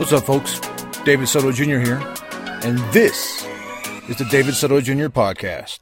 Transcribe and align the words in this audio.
What's 0.00 0.14
up, 0.14 0.24
folks? 0.24 0.58
David 1.04 1.28
Soto 1.28 1.52
Jr. 1.52 1.78
here, 1.78 2.02
and 2.62 2.78
this 2.90 3.46
is 4.08 4.16
the 4.16 4.26
David 4.30 4.54
Soto 4.54 4.80
Jr. 4.80 5.08
podcast. 5.08 5.76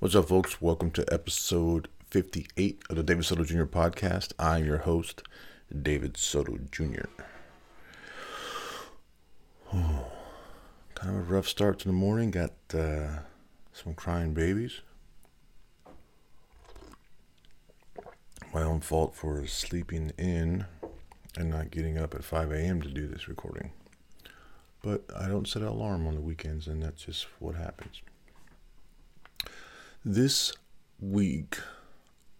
What's 0.00 0.16
up, 0.16 0.26
folks? 0.28 0.60
Welcome 0.60 0.90
to 0.90 1.04
episode 1.12 1.86
58 2.10 2.82
of 2.90 2.96
the 2.96 3.04
David 3.04 3.24
Soto 3.24 3.44
Jr. 3.44 3.62
podcast. 3.62 4.32
I'm 4.36 4.64
your 4.64 4.78
host, 4.78 5.22
David 5.80 6.16
Soto 6.16 6.58
Jr. 6.72 7.04
Oh, 9.72 10.06
kind 10.96 11.16
of 11.16 11.20
a 11.20 11.32
rough 11.32 11.46
start 11.46 11.78
to 11.78 11.86
the 11.86 11.92
morning. 11.92 12.32
Got 12.32 12.54
uh, 12.74 13.20
some 13.72 13.94
crying 13.94 14.34
babies. 14.34 14.80
My 18.52 18.62
own 18.62 18.80
fault 18.80 19.14
for 19.14 19.46
sleeping 19.46 20.12
in 20.16 20.64
and 21.36 21.50
not 21.50 21.70
getting 21.70 21.98
up 21.98 22.14
at 22.14 22.24
5 22.24 22.50
a.m. 22.50 22.80
to 22.80 22.88
do 22.88 23.06
this 23.06 23.28
recording. 23.28 23.72
But 24.82 25.04
I 25.14 25.28
don't 25.28 25.46
set 25.46 25.62
an 25.62 25.68
alarm 25.68 26.06
on 26.06 26.14
the 26.14 26.20
weekends, 26.20 26.66
and 26.66 26.82
that's 26.82 27.04
just 27.04 27.26
what 27.40 27.56
happens. 27.56 28.00
This 30.04 30.52
week, 30.98 31.58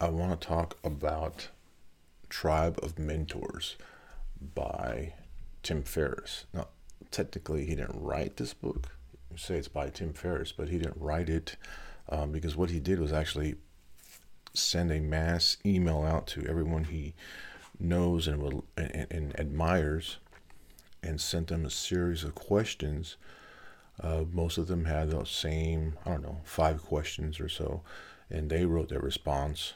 I 0.00 0.08
want 0.08 0.40
to 0.40 0.46
talk 0.46 0.78
about 0.82 1.48
Tribe 2.30 2.78
of 2.82 2.98
Mentors 2.98 3.77
by 4.54 5.14
Tim 5.62 5.82
Ferriss. 5.82 6.46
Now, 6.54 6.68
technically, 7.10 7.66
he 7.66 7.74
didn't 7.74 8.00
write 8.00 8.36
this 8.36 8.55
book. 8.55 8.88
You 9.30 9.36
say 9.36 9.56
it's 9.56 9.68
by 9.68 9.90
Tim 9.90 10.14
Ferriss, 10.14 10.52
but 10.52 10.68
he 10.68 10.78
didn't 10.78 11.00
write 11.00 11.28
it 11.28 11.56
um, 12.08 12.33
because 12.33 12.56
what 12.56 12.70
he 12.70 12.80
did 12.80 12.98
was 12.98 13.12
actually 13.12 13.56
send 14.54 14.91
a 14.91 15.00
mass 15.00 15.56
email 15.64 16.02
out 16.02 16.27
to 16.28 16.46
everyone 16.46 16.84
he 16.84 17.14
knows 17.78 18.27
and, 18.27 18.42
will, 18.42 18.64
and, 18.77 19.06
and 19.10 19.40
admires 19.40 20.18
and 21.02 21.20
sent 21.20 21.48
them 21.48 21.64
a 21.64 21.70
series 21.70 22.24
of 22.24 22.34
questions. 22.34 23.16
Uh, 24.00 24.24
most 24.32 24.58
of 24.58 24.66
them 24.66 24.84
had 24.84 25.10
the 25.10 25.24
same, 25.24 25.96
I 26.05 26.10
don't 26.10 26.22
know, 26.22 26.40
five 26.44 26.82
questions 26.82 27.40
or 27.40 27.48
so, 27.48 27.82
and 28.30 28.50
they 28.50 28.64
wrote 28.64 28.88
their 28.88 29.00
response 29.00 29.74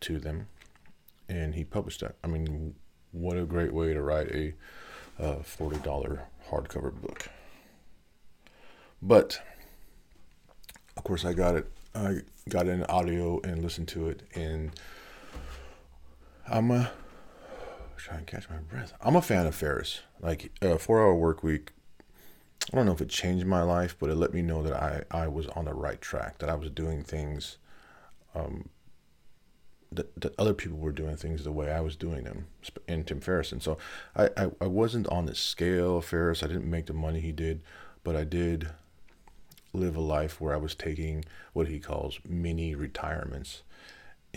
to 0.00 0.18
them, 0.18 0.48
and 1.28 1.54
he 1.54 1.64
published 1.64 2.00
that. 2.00 2.16
I 2.22 2.26
mean, 2.26 2.74
what 3.12 3.36
a 3.36 3.44
great 3.44 3.72
way 3.72 3.94
to 3.94 4.02
write 4.02 4.28
a 4.28 4.54
uh, 5.18 5.36
$40 5.36 6.20
hardcover 6.50 6.92
book. 6.92 7.28
But, 9.00 9.40
of 10.96 11.04
course, 11.04 11.24
I 11.24 11.32
got 11.32 11.56
it 11.56 11.70
I 11.94 12.20
got 12.48 12.66
an 12.66 12.84
audio 12.84 13.40
and 13.44 13.62
listened 13.62 13.88
to 13.88 14.08
it, 14.08 14.22
and 14.34 14.70
I'm 16.48 16.70
a 16.70 16.90
trying 18.02 18.24
to 18.24 18.30
catch 18.30 18.50
my 18.50 18.56
breath. 18.56 18.92
I'm 19.00 19.14
a 19.14 19.22
fan 19.22 19.46
of 19.46 19.54
Ferriss. 19.54 20.00
Like 20.20 20.50
a 20.60 20.78
four-hour 20.78 21.14
work 21.14 21.42
week. 21.42 21.70
I 22.72 22.76
don't 22.76 22.86
know 22.86 22.92
if 22.92 23.00
it 23.00 23.08
changed 23.08 23.46
my 23.46 23.62
life, 23.62 23.96
but 23.98 24.10
it 24.10 24.16
let 24.16 24.34
me 24.34 24.42
know 24.42 24.62
that 24.62 24.72
I, 24.72 25.02
I 25.10 25.28
was 25.28 25.46
on 25.48 25.66
the 25.66 25.74
right 25.74 26.00
track, 26.00 26.38
that 26.38 26.48
I 26.48 26.54
was 26.54 26.70
doing 26.70 27.02
things, 27.02 27.58
um, 28.34 28.68
that, 29.90 30.20
that 30.20 30.34
other 30.38 30.54
people 30.54 30.78
were 30.78 30.92
doing 30.92 31.16
things 31.16 31.44
the 31.44 31.52
way 31.52 31.70
I 31.70 31.80
was 31.80 31.96
doing 31.96 32.24
them 32.24 32.46
in 32.88 33.04
Tim 33.04 33.20
Ferriss. 33.20 33.52
And 33.52 33.62
so 33.62 33.78
I, 34.16 34.30
I, 34.36 34.50
I 34.60 34.66
wasn't 34.66 35.06
on 35.08 35.26
the 35.26 35.34
scale 35.34 35.98
of 35.98 36.04
Ferriss. 36.04 36.42
I 36.42 36.46
didn't 36.48 36.70
make 36.70 36.86
the 36.86 36.92
money 36.92 37.20
he 37.20 37.32
did, 37.32 37.62
but 38.02 38.16
I 38.16 38.24
did 38.24 38.68
live 39.72 39.96
a 39.96 40.00
life 40.00 40.40
where 40.40 40.54
I 40.54 40.58
was 40.58 40.74
taking 40.74 41.24
what 41.52 41.68
he 41.68 41.78
calls 41.78 42.18
mini 42.26 42.74
retirements. 42.74 43.62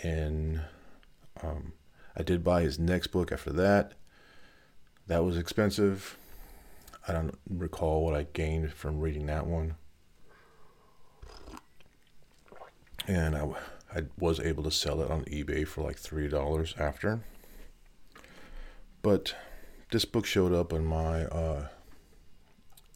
And 0.02 0.62
um, 1.42 1.72
I 2.16 2.22
did 2.22 2.44
buy 2.44 2.62
his 2.62 2.78
next 2.78 3.08
book 3.08 3.30
after 3.32 3.52
that. 3.52 3.92
That 5.06 5.24
was 5.24 5.36
expensive. 5.36 6.16
I 7.06 7.12
don't 7.12 7.38
recall 7.48 8.04
what 8.04 8.14
I 8.14 8.26
gained 8.32 8.72
from 8.72 8.98
reading 8.98 9.26
that 9.26 9.46
one. 9.46 9.76
And 13.06 13.36
I, 13.36 13.48
I 13.94 14.02
was 14.18 14.40
able 14.40 14.64
to 14.64 14.70
sell 14.70 15.00
it 15.00 15.10
on 15.10 15.24
eBay 15.26 15.66
for 15.66 15.82
like 15.82 16.00
$3 16.00 16.80
after. 16.80 17.20
But 19.02 19.34
this 19.92 20.04
book 20.04 20.26
showed 20.26 20.52
up 20.52 20.72
on 20.72 20.84
my 20.84 21.26
uh, 21.26 21.68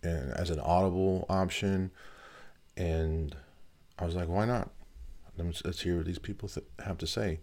and 0.03 0.33
as 0.33 0.51
an 0.51 0.59
audible 0.61 1.27
option 1.29 1.91
and 2.81 3.37
I 3.99 4.07
was 4.07 4.15
like, 4.15 4.29
why 4.29 4.47
not? 4.47 4.71
Let's 5.37 5.83
hear 5.83 5.99
what 5.99 6.07
these 6.07 6.19
people 6.19 6.49
th- 6.49 6.67
have 6.85 6.97
to 6.99 7.07
say. 7.07 7.41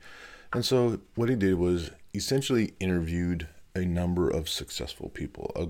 And 0.51 0.65
so 0.65 0.99
what 1.13 1.29
he 1.29 1.35
did 1.35 1.55
was 1.55 1.91
essentially 2.15 2.73
interviewed 2.79 3.47
a 3.75 3.85
number 3.85 4.29
of 4.29 4.49
successful 4.49 5.09
people, 5.09 5.51
a 5.55 5.67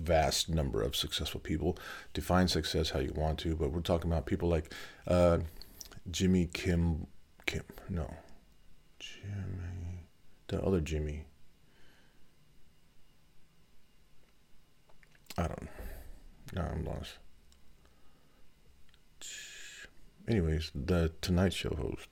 vast 0.00 0.48
number 0.48 0.80
of 0.82 0.96
successful 0.96 1.40
people. 1.40 1.76
Define 2.14 2.48
success 2.48 2.90
how 2.90 3.00
you 3.00 3.12
want 3.14 3.38
to, 3.40 3.54
but 3.54 3.72
we're 3.72 3.80
talking 3.80 4.10
about 4.10 4.24
people 4.24 4.48
like 4.48 4.72
uh, 5.06 5.38
Jimmy 6.10 6.48
Kim, 6.52 7.06
Kim, 7.44 7.64
no, 7.90 8.14
Jimmy, 8.98 10.06
the 10.48 10.62
other 10.62 10.80
Jimmy. 10.80 11.24
I 15.36 15.42
don't. 15.42 15.62
know. 15.62 15.68
No, 16.54 16.62
I'm 16.62 16.84
lost 16.84 17.18
anyways, 20.30 20.70
the 20.74 21.12
Tonight 21.20 21.52
Show 21.52 21.74
host, 21.74 22.08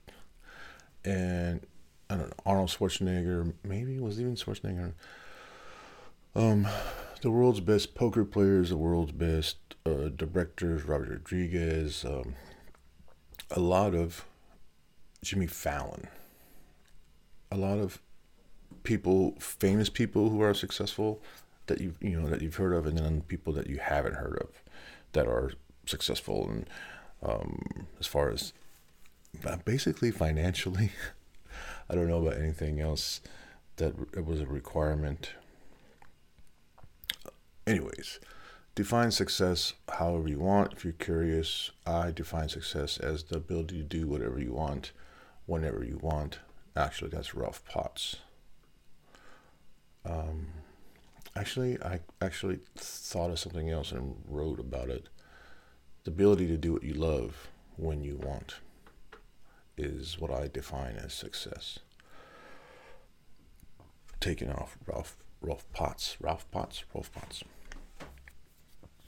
and 1.05 1.65
I 2.09 2.15
don't 2.15 2.27
know 2.27 2.33
Arnold 2.45 2.69
Schwarzenegger, 2.69 3.53
maybe? 3.63 3.95
It 3.95 4.03
was 4.03 4.19
even 4.19 4.35
Schwarzenegger. 4.35 4.93
Um, 6.35 6.67
the 7.21 7.31
world's 7.31 7.61
best 7.61 7.95
poker 7.95 8.25
players, 8.25 8.69
the 8.69 8.77
world's 8.77 9.13
best 9.13 9.57
uh, 9.85 10.09
directors, 10.15 10.83
Robert 10.83 11.09
Rodriguez, 11.09 12.05
um, 12.05 12.35
a 13.51 13.59
lot 13.59 13.95
of 13.95 14.25
Jimmy 15.23 15.47
Fallon, 15.47 16.07
a 17.51 17.57
lot 17.57 17.79
of 17.79 18.01
people, 18.83 19.35
famous 19.39 19.89
people 19.89 20.29
who 20.29 20.41
are 20.41 20.53
successful 20.53 21.21
that 21.67 21.79
you 21.79 21.93
you 22.01 22.19
know 22.19 22.27
that 22.27 22.41
you've 22.41 22.55
heard 22.55 22.73
of, 22.73 22.85
and 22.85 22.97
then 22.97 23.21
people 23.21 23.53
that 23.53 23.67
you 23.67 23.77
haven't 23.77 24.15
heard 24.15 24.37
of 24.41 24.61
that 25.13 25.27
are 25.27 25.51
successful. 25.85 26.49
And 26.49 26.69
um, 27.23 27.87
as 27.99 28.07
far 28.07 28.29
as 28.29 28.53
uh, 29.45 29.57
basically 29.65 30.11
financially. 30.11 30.91
I 31.89 31.95
don't 31.95 32.07
know 32.07 32.25
about 32.25 32.39
anything 32.39 32.79
else 32.79 33.21
that 33.77 33.95
it 34.15 34.25
was 34.25 34.41
a 34.41 34.45
requirement. 34.45 35.31
Anyways, 37.65 38.19
define 38.75 39.11
success 39.11 39.73
however 39.89 40.27
you 40.27 40.39
want. 40.39 40.73
If 40.73 40.83
you're 40.83 40.93
curious, 40.93 41.71
I 41.85 42.11
define 42.11 42.49
success 42.49 42.97
as 42.97 43.23
the 43.23 43.37
ability 43.37 43.77
to 43.77 43.83
do 43.83 44.07
whatever 44.07 44.39
you 44.39 44.53
want, 44.53 44.91
whenever 45.45 45.83
you 45.83 45.99
want. 46.01 46.39
Actually, 46.75 47.09
that's 47.09 47.33
Rolf 47.33 47.63
Potts. 47.65 48.17
Um, 50.05 50.47
actually, 51.35 51.81
I 51.81 51.99
actually 52.21 52.59
thought 52.75 53.31
of 53.31 53.39
something 53.39 53.69
else 53.69 53.91
and 53.91 54.15
wrote 54.27 54.59
about 54.59 54.89
it 54.89 55.09
the 56.09 56.15
ability 56.15 56.47
to 56.47 56.57
do 56.57 56.73
what 56.73 56.83
you 56.83 56.95
love 56.95 57.49
when 57.77 58.03
you 58.03 58.17
want 58.17 58.55
is 59.77 60.19
what 60.19 60.31
I 60.31 60.47
define 60.47 60.95
as 60.95 61.13
success. 61.13 61.79
Taking 64.19 64.51
off 64.51 64.77
Rolf 64.85 65.17
Rolf 65.41 65.65
Potts, 65.71 66.17
Rolf 66.19 66.49
Potts, 66.51 66.83
Rolf 66.93 67.11
Potts. 67.13 67.43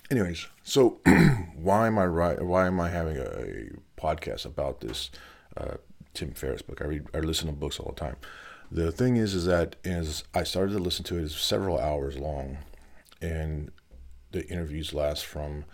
Anyways, 0.10 0.48
so 0.64 1.00
why 1.56 1.88
am 1.88 1.98
I 1.98 2.06
right? 2.06 2.42
Why 2.42 2.68
am 2.68 2.80
I 2.80 2.90
having 2.90 3.18
a, 3.18 3.70
podcast 3.98 4.46
about 4.46 4.82
this 4.82 5.12
uh, 5.58 5.78
Tim 6.14 6.34
Ferriss 6.34 6.62
book? 6.62 6.82
I 6.82 6.86
read, 6.86 7.08
I 7.14 7.20
listen 7.20 7.48
to 7.48 7.54
books 7.54 7.80
all 7.80 7.92
the 7.94 8.00
time. 8.00 8.16
The 8.72 8.92
thing 8.92 9.18
is, 9.18 9.34
is 9.34 9.46
that 9.46 9.76
as 9.84 10.24
I 10.34 10.44
started 10.44 10.74
to 10.74 10.80
listen 10.80 11.04
to 11.06 11.18
it, 11.18 11.24
it's 11.24 11.40
several 11.40 11.78
hours 11.78 12.18
long, 12.18 12.60
and 13.22 13.72
the 14.32 14.48
interviews 14.48 14.94
last 14.94 15.26
from 15.26 15.66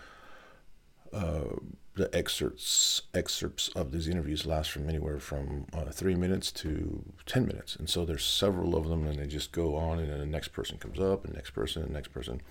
the 1.12 2.10
excerpts 2.14 3.02
excerpts 3.14 3.70
of 3.70 3.92
these 3.92 4.08
interviews 4.08 4.46
last 4.46 4.70
from 4.70 4.88
anywhere 4.88 5.20
from 5.20 5.66
uh, 5.74 5.86
three 5.86 6.16
minutes 6.16 6.52
to 6.52 7.04
ten 7.26 7.46
minutes, 7.46 7.76
and 7.76 7.90
so 7.90 8.06
there's 8.06 8.26
several 8.26 8.76
of 8.76 8.88
them, 8.88 9.06
and 9.06 9.18
they 9.20 9.28
just 9.28 9.52
go 9.52 9.76
on, 9.76 10.00
and 10.00 10.12
then 10.12 10.20
the 10.20 10.26
next 10.26 10.50
person 10.50 10.78
comes 10.78 11.00
up, 11.00 11.26
and 11.26 11.34
next 11.34 11.52
person, 11.52 11.82
and 11.82 11.92
next 11.92 12.10
person, 12.10 12.42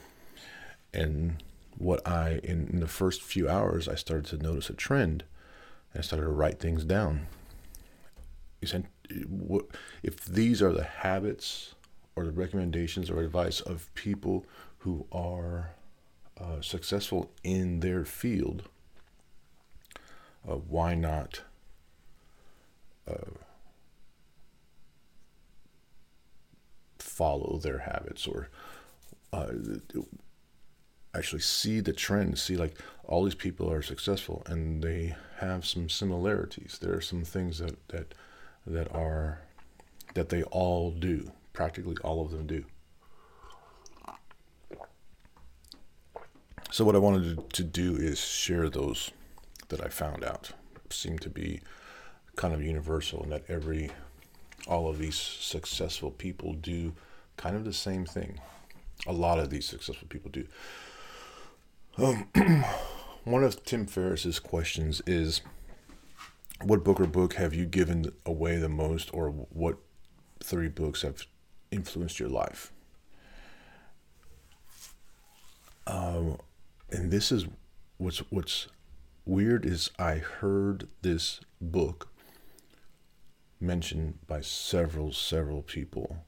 and 0.93 1.43
what 1.79 2.07
I 2.07 2.41
in, 2.43 2.69
in 2.73 2.81
the 2.81 2.89
first 2.89 3.23
few 3.23 3.49
hours 3.49 3.89
I 3.89 3.95
started 3.95 4.27
to 4.27 4.43
notice 4.43 4.69
a 4.69 4.75
trend, 4.75 5.25
and 5.93 6.01
I 6.01 6.03
started 6.03 6.25
to 6.25 6.33
write 6.33 6.59
things 6.59 6.85
down. 6.85 7.27
You 8.61 8.69
sent 8.69 8.87
what 9.29 9.67
if 10.03 10.25
these 10.25 10.61
are 10.61 10.73
the 10.73 10.85
habits 10.85 11.75
or 12.17 12.25
the 12.25 12.33
recommendations 12.33 13.11
or 13.11 13.21
advice 13.21 13.61
of 13.61 13.95
people 13.95 14.45
who 14.79 15.07
are 15.13 15.76
uh, 16.41 16.61
successful 16.61 17.31
in 17.43 17.81
their 17.81 18.05
field, 18.05 18.69
uh, 20.49 20.55
why 20.55 20.95
not 20.95 21.41
uh, 23.09 23.31
follow 26.99 27.59
their 27.59 27.79
habits 27.79 28.27
or 28.27 28.49
uh, 29.33 29.53
actually 31.15 31.41
see 31.41 31.81
the 31.81 31.93
trend, 31.93 32.39
see 32.39 32.57
like 32.57 32.77
all 33.05 33.25
these 33.25 33.35
people 33.35 33.71
are 33.71 33.83
successful 33.83 34.43
and 34.47 34.83
they 34.83 35.15
have 35.39 35.67
some 35.67 35.89
similarities. 35.89 36.79
There 36.81 36.95
are 36.95 37.01
some 37.01 37.25
things 37.25 37.59
that 37.59 37.89
that 37.89 38.15
that 38.67 38.93
are 38.93 39.41
that 40.15 40.29
they 40.29 40.43
all 40.45 40.91
do. 40.91 41.33
Practically 41.53 41.97
all 42.05 42.23
of 42.23 42.31
them 42.31 42.47
do. 42.47 42.65
So 46.77 46.85
what 46.85 46.95
I 46.95 46.99
wanted 46.99 47.55
to 47.55 47.65
do 47.65 47.97
is 47.97 48.21
share 48.21 48.69
those 48.69 49.11
that 49.69 49.83
I 49.83 49.89
found 49.89 50.23
out 50.23 50.51
seem 50.91 51.19
to 51.21 51.31
be 51.31 51.63
kind 52.35 52.53
of 52.53 52.63
universal 52.63 53.23
and 53.23 53.33
that 53.33 53.45
every 53.49 53.93
all 54.69 54.87
of 54.87 54.99
these 54.99 55.17
successful 55.17 56.11
people 56.11 56.53
do 56.53 56.93
kind 57.39 57.57
of 57.57 57.65
the 57.65 57.73
same 57.73 58.05
thing. 58.05 58.41
A 59.07 59.13
lot 59.15 59.39
of 59.39 59.49
these 59.49 59.65
successful 59.65 60.07
people 60.11 60.31
do. 60.31 60.47
Um, 61.97 62.29
one 63.25 63.43
of 63.43 63.65
Tim 63.65 63.87
Ferriss's 63.87 64.39
questions 64.39 65.01
is 65.07 65.41
what 66.63 66.85
book 66.85 67.01
or 67.01 67.07
book 67.07 67.37
have 67.37 67.55
you 67.55 67.65
given 67.65 68.13
away 68.27 68.59
the 68.59 68.69
most 68.69 69.09
or 69.15 69.31
what 69.31 69.79
three 70.45 70.69
books 70.69 71.01
have 71.01 71.25
influenced 71.71 72.21
your 72.21 72.29
life? 72.29 72.71
Um, 75.87 76.37
and 76.91 77.11
this 77.11 77.33
is 77.33 77.47
what's 77.99 78.19
what's 78.31 78.69
weird 79.25 79.65
is 79.67 79.91
I 79.99 80.17
heard 80.17 80.89
this 81.03 81.41
book 81.61 82.09
mentioned 83.61 84.19
by 84.27 84.41
several 84.41 85.13
several 85.13 85.63
people 85.63 86.19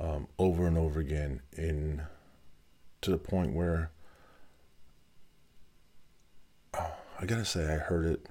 um, 0.00 0.26
over 0.38 0.66
and 0.66 0.76
over 0.76 1.00
again 1.00 1.40
in 1.52 2.02
to 3.02 3.10
the 3.10 3.18
point 3.18 3.54
where 3.54 3.90
uh, 6.74 6.88
I 7.20 7.26
gotta 7.26 7.44
say 7.44 7.64
I 7.64 7.76
heard 7.76 8.06
it 8.06 8.26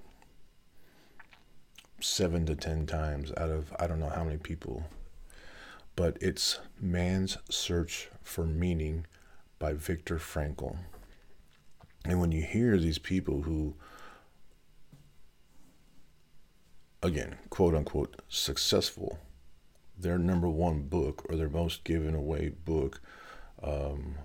seven 2.02 2.46
to 2.48 2.56
ten 2.56 2.86
times 2.86 3.32
out 3.38 3.50
of 3.50 3.74
I 3.80 3.88
don't 3.88 4.00
know 4.00 4.10
how 4.10 4.24
many 4.24 4.38
people, 4.38 4.84
but 5.96 6.18
it's 6.22 6.60
Man's 6.82 7.38
Search 7.50 8.10
for 8.22 8.46
Meaning 8.46 9.06
by 9.60 9.74
Viktor 9.74 10.18
Frankl. 10.18 10.78
And 12.06 12.22
when 12.22 12.32
you 12.32 12.44
hear 12.44 12.78
these 12.78 13.00
people 13.00 13.42
who, 13.42 13.74
again, 17.02 17.36
quote 17.50 17.74
unquote, 17.74 18.22
successful, 18.30 19.20
their 19.98 20.18
number 20.18 20.48
one 20.48 20.84
book 20.84 21.26
or 21.30 21.36
their 21.36 21.50
most 21.50 21.84
given 21.84 22.14
away 22.14 22.50
book, 22.50 23.02
um, 23.64 24.16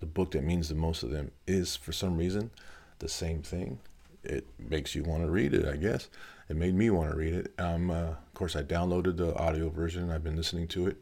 the 0.00 0.06
book 0.06 0.32
that 0.32 0.44
means 0.44 0.68
the 0.68 0.74
most 0.74 1.02
of 1.02 1.10
them 1.10 1.30
is 1.46 1.74
for 1.74 1.92
some 1.92 2.16
reason 2.16 2.50
the 2.98 3.08
same 3.08 3.42
thing. 3.42 3.78
It 4.22 4.46
makes 4.58 4.94
you 4.94 5.04
want 5.04 5.22
to 5.22 5.30
read 5.30 5.54
it, 5.54 5.66
I 5.66 5.76
guess. 5.76 6.08
It 6.48 6.56
made 6.56 6.74
me 6.74 6.90
want 6.90 7.10
to 7.10 7.16
read 7.16 7.34
it. 7.34 7.52
Um, 7.58 7.90
uh, 7.90 7.94
of 7.94 8.34
course, 8.34 8.56
I 8.56 8.62
downloaded 8.62 9.16
the 9.16 9.34
audio 9.36 9.68
version. 9.70 10.10
I've 10.10 10.24
been 10.24 10.36
listening 10.36 10.66
to 10.68 10.88
it, 10.88 10.96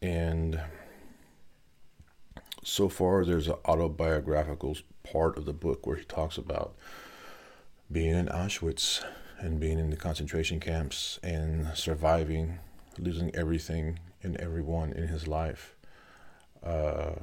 and 0.00 0.60
so 2.62 2.88
far 2.88 3.24
there's 3.24 3.48
an 3.48 3.56
autobiographical 3.64 4.76
part 5.02 5.36
of 5.36 5.44
the 5.44 5.52
book 5.52 5.86
where 5.86 5.96
he 5.96 6.04
talks 6.04 6.38
about 6.38 6.74
being 7.90 8.14
in 8.14 8.26
Auschwitz 8.26 9.04
and 9.38 9.58
being 9.58 9.78
in 9.78 9.90
the 9.90 9.96
concentration 9.96 10.60
camps 10.60 11.18
and 11.22 11.68
surviving, 11.74 12.60
losing 12.98 13.34
everything 13.34 13.98
and 14.22 14.36
everyone 14.36 14.92
in 14.92 15.08
his 15.08 15.26
life. 15.26 15.74
Uh, 16.62 17.14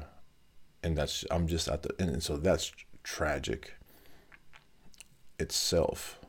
and 0.83 0.97
that's 0.97 1.23
I'm 1.31 1.47
just 1.47 1.67
at 1.67 1.83
the 1.83 1.95
and 1.99 2.21
so 2.21 2.37
that's 2.37 2.71
tragic 3.03 3.75
itself. 5.39 6.19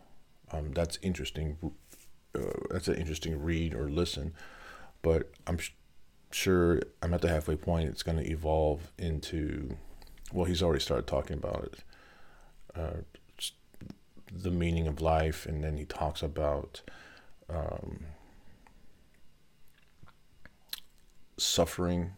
Um, 0.52 0.72
that's 0.72 0.98
interesting. 1.02 1.72
Uh, 2.34 2.40
that's 2.70 2.88
an 2.88 2.94
interesting 2.94 3.42
read 3.42 3.74
or 3.74 3.90
listen, 3.90 4.34
but 5.02 5.32
I'm 5.46 5.58
sure 6.30 6.80
I'm 7.02 7.14
at 7.14 7.22
the 7.22 7.28
halfway 7.28 7.56
point. 7.56 7.88
It's 7.88 8.02
going 8.02 8.18
to 8.18 8.30
evolve 8.30 8.92
into, 8.98 9.76
well, 10.32 10.44
he's 10.44 10.62
already 10.62 10.80
started 10.80 11.06
talking 11.06 11.36
about 11.36 11.64
it, 11.64 11.84
uh, 12.78 13.00
the 14.32 14.50
meaning 14.50 14.86
of 14.86 15.00
life, 15.00 15.46
and 15.46 15.62
then 15.62 15.76
he 15.76 15.84
talks 15.84 16.22
about 16.22 16.82
um, 17.48 18.04
suffering 21.36 22.12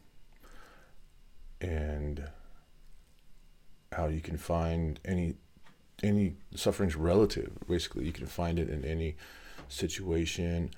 and 1.60 2.28
how 3.92 4.08
you 4.08 4.20
can 4.20 4.36
find 4.36 4.98
any 5.04 5.34
any 6.02 6.34
suffering's 6.56 6.96
relative. 6.96 7.52
Basically, 7.68 8.04
you 8.04 8.12
can 8.12 8.26
find 8.26 8.58
it 8.58 8.68
in 8.68 8.84
any 8.84 9.14
situation, 9.68 10.70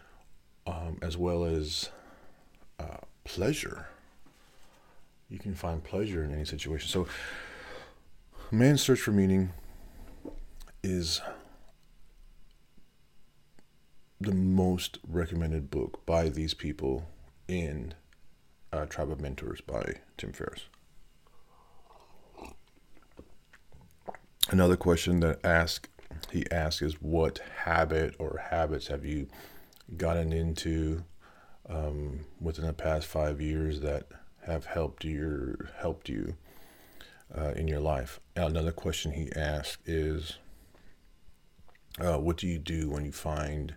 um, 0.67 0.99
as 1.01 1.17
well 1.17 1.45
as 1.45 1.89
uh, 2.79 2.99
pleasure. 3.25 3.89
You 5.29 5.39
can 5.39 5.55
find 5.55 5.83
pleasure 5.83 6.23
in 6.23 6.33
any 6.33 6.45
situation. 6.45 6.89
So, 6.89 7.07
Man's 8.51 8.83
Search 8.83 9.01
for 9.01 9.13
Meaning 9.13 9.53
is 10.83 11.21
the 14.21 14.33
most 14.33 14.99
recommended 15.09 15.71
book 15.71 16.05
by 16.07 16.29
these 16.29 16.55
people 16.55 17.09
in 17.49 17.95
uh, 18.73 18.87
Tribe 18.87 19.11
of 19.11 19.21
Mentors 19.21 19.61
by 19.61 19.95
Tim 20.17 20.33
Ferriss. 20.33 20.67
Another 24.51 24.77
question 24.77 25.21
that 25.21 25.45
ask 25.45 25.89
he 26.31 26.45
asks 26.51 26.83
is 26.83 27.01
what 27.01 27.41
habit 27.65 28.15
or 28.19 28.43
habits 28.51 28.89
have 28.89 29.05
you 29.05 29.27
gotten 29.97 30.33
into 30.33 31.03
um, 31.69 32.21
within 32.41 32.67
the 32.67 32.73
past 32.73 33.07
five 33.07 33.41
years 33.41 33.81
that 33.81 34.07
have 34.47 34.67
helped 34.67 35.05
you 35.05 35.57
helped 35.79 36.09
you 36.09 36.37
uh, 37.37 37.53
in 37.57 37.69
your 37.69 37.81
life. 37.81 38.21
Another 38.37 38.73
question 38.73 39.13
he 39.13 39.33
asked 39.35 39.89
is, 39.89 40.39
uh, 41.99 42.19
what 42.19 42.37
do 42.37 42.47
you 42.47 42.59
do 42.59 42.91
when 42.91 43.05
you 43.05 43.13
find 43.13 43.75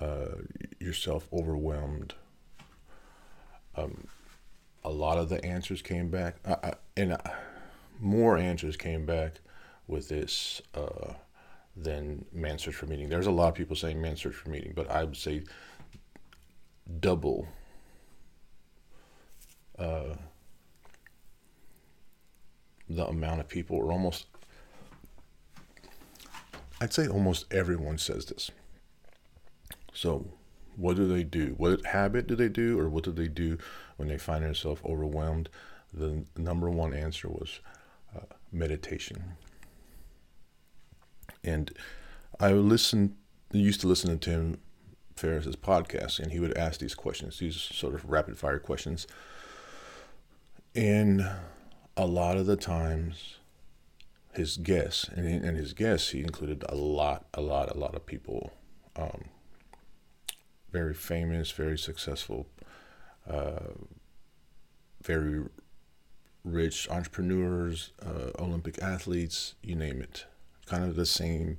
uh, 0.00 0.36
yourself 0.80 1.28
overwhelmed? 1.32 2.14
Um, 3.76 4.08
a 4.84 4.90
lot 4.90 5.18
of 5.18 5.28
the 5.28 5.44
answers 5.44 5.82
came 5.82 6.10
back, 6.10 6.36
I, 6.44 6.56
I, 6.62 6.72
and 6.96 7.12
uh, 7.12 7.18
more 8.00 8.38
answers 8.38 8.76
came 8.76 9.04
back 9.04 9.40
with 9.86 10.08
this 10.08 10.62
uh, 10.74 11.12
than 11.76 12.24
Man 12.32 12.58
Search 12.58 12.74
for 12.74 12.86
Meaning. 12.86 13.08
There's 13.08 13.26
a 13.26 13.32
lot 13.32 13.48
of 13.48 13.54
people 13.54 13.76
saying 13.76 14.00
Man 14.00 14.16
Search 14.16 14.34
for 14.34 14.48
Meaning, 14.48 14.72
but 14.74 14.90
I 14.90 15.04
would 15.04 15.16
say 15.16 15.42
double 17.00 17.48
uh, 19.78 20.14
the 22.88 23.06
amount 23.06 23.40
of 23.40 23.48
people, 23.48 23.76
or 23.76 23.90
almost, 23.90 24.26
I'd 26.80 26.92
say 26.92 27.08
almost 27.08 27.52
everyone 27.52 27.98
says 27.98 28.26
this. 28.26 28.50
So, 29.92 30.26
what 30.76 30.96
do 30.96 31.08
they 31.08 31.24
do? 31.24 31.54
What 31.56 31.86
habit 31.86 32.26
do 32.26 32.36
they 32.36 32.48
do, 32.48 32.78
or 32.78 32.88
what 32.88 33.04
do 33.04 33.12
they 33.12 33.28
do 33.28 33.58
when 33.96 34.08
they 34.08 34.18
find 34.18 34.44
themselves 34.44 34.80
overwhelmed? 34.84 35.48
The 35.92 36.24
number 36.36 36.70
one 36.70 36.92
answer 36.92 37.28
was 37.28 37.60
uh, 38.14 38.20
meditation. 38.52 39.36
And 41.42 41.72
I 42.38 42.52
listened, 42.52 43.16
used 43.52 43.80
to 43.80 43.88
listen 43.88 44.10
to 44.10 44.30
Tim 44.30 44.58
Ferriss's 45.16 45.56
podcast, 45.56 46.18
and 46.18 46.32
he 46.32 46.40
would 46.40 46.56
ask 46.56 46.80
these 46.80 46.94
questions, 46.94 47.38
these 47.38 47.56
sort 47.56 47.94
of 47.94 48.04
rapid 48.08 48.38
fire 48.38 48.58
questions. 48.58 49.06
And 50.74 51.28
a 51.96 52.06
lot 52.06 52.36
of 52.36 52.46
the 52.46 52.56
times, 52.56 53.36
his 54.34 54.56
guests, 54.56 55.08
and, 55.08 55.26
and 55.26 55.56
his 55.56 55.72
guests, 55.72 56.10
he 56.10 56.20
included 56.20 56.64
a 56.68 56.74
lot, 56.74 57.26
a 57.32 57.40
lot, 57.40 57.74
a 57.74 57.78
lot 57.78 57.94
of 57.94 58.04
people, 58.04 58.52
um, 58.94 59.24
very 60.70 60.94
famous, 60.94 61.50
very 61.50 61.78
successful, 61.78 62.46
uh, 63.28 63.72
very 65.02 65.44
rich 66.44 66.88
entrepreneurs, 66.90 67.92
uh, 68.04 68.30
Olympic 68.38 68.78
athletes, 68.82 69.54
you 69.62 69.74
name 69.74 70.00
it 70.02 70.26
kind 70.66 70.84
of 70.84 70.96
the 70.96 71.06
same 71.06 71.58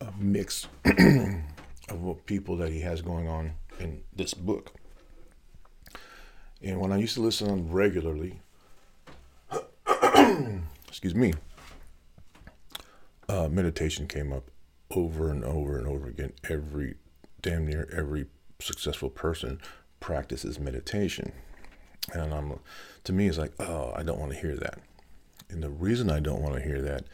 uh, 0.00 0.10
mix 0.18 0.66
of 1.92 2.26
people 2.26 2.56
that 2.56 2.70
he 2.70 2.80
has 2.80 3.02
going 3.02 3.28
on 3.28 3.52
in 3.78 4.02
this 4.14 4.34
book. 4.34 4.72
And 6.62 6.80
when 6.80 6.92
I 6.92 6.98
used 6.98 7.14
to 7.14 7.20
listen 7.20 7.70
regularly, 7.70 8.40
excuse 10.88 11.14
me, 11.14 11.32
uh, 13.28 13.48
meditation 13.48 14.06
came 14.06 14.32
up 14.32 14.50
over 14.90 15.30
and 15.30 15.44
over 15.44 15.78
and 15.78 15.86
over 15.86 16.08
again. 16.08 16.32
Every 16.48 16.94
damn 17.40 17.66
near 17.66 17.88
every 17.92 18.26
successful 18.60 19.10
person 19.10 19.60
practices 20.00 20.60
meditation. 20.60 21.32
And 22.12 22.32
I'm 22.32 22.58
to 23.04 23.12
me 23.12 23.28
it's 23.28 23.38
like, 23.38 23.52
oh, 23.58 23.92
I 23.96 24.02
don't 24.02 24.18
want 24.18 24.32
to 24.32 24.38
hear 24.38 24.56
that. 24.56 24.78
And 25.50 25.62
the 25.62 25.70
reason 25.70 26.10
I 26.10 26.20
don't 26.20 26.42
want 26.42 26.54
to 26.54 26.62
hear 26.62 26.80
that 26.82 27.04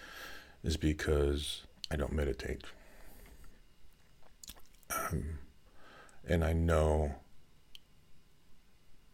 is 0.62 0.76
because 0.76 1.62
I 1.90 1.97
don't 1.97 2.12
meditate. 2.12 2.62
Um, 4.90 5.38
and 6.26 6.45
I 6.45 6.52
know 6.52 7.16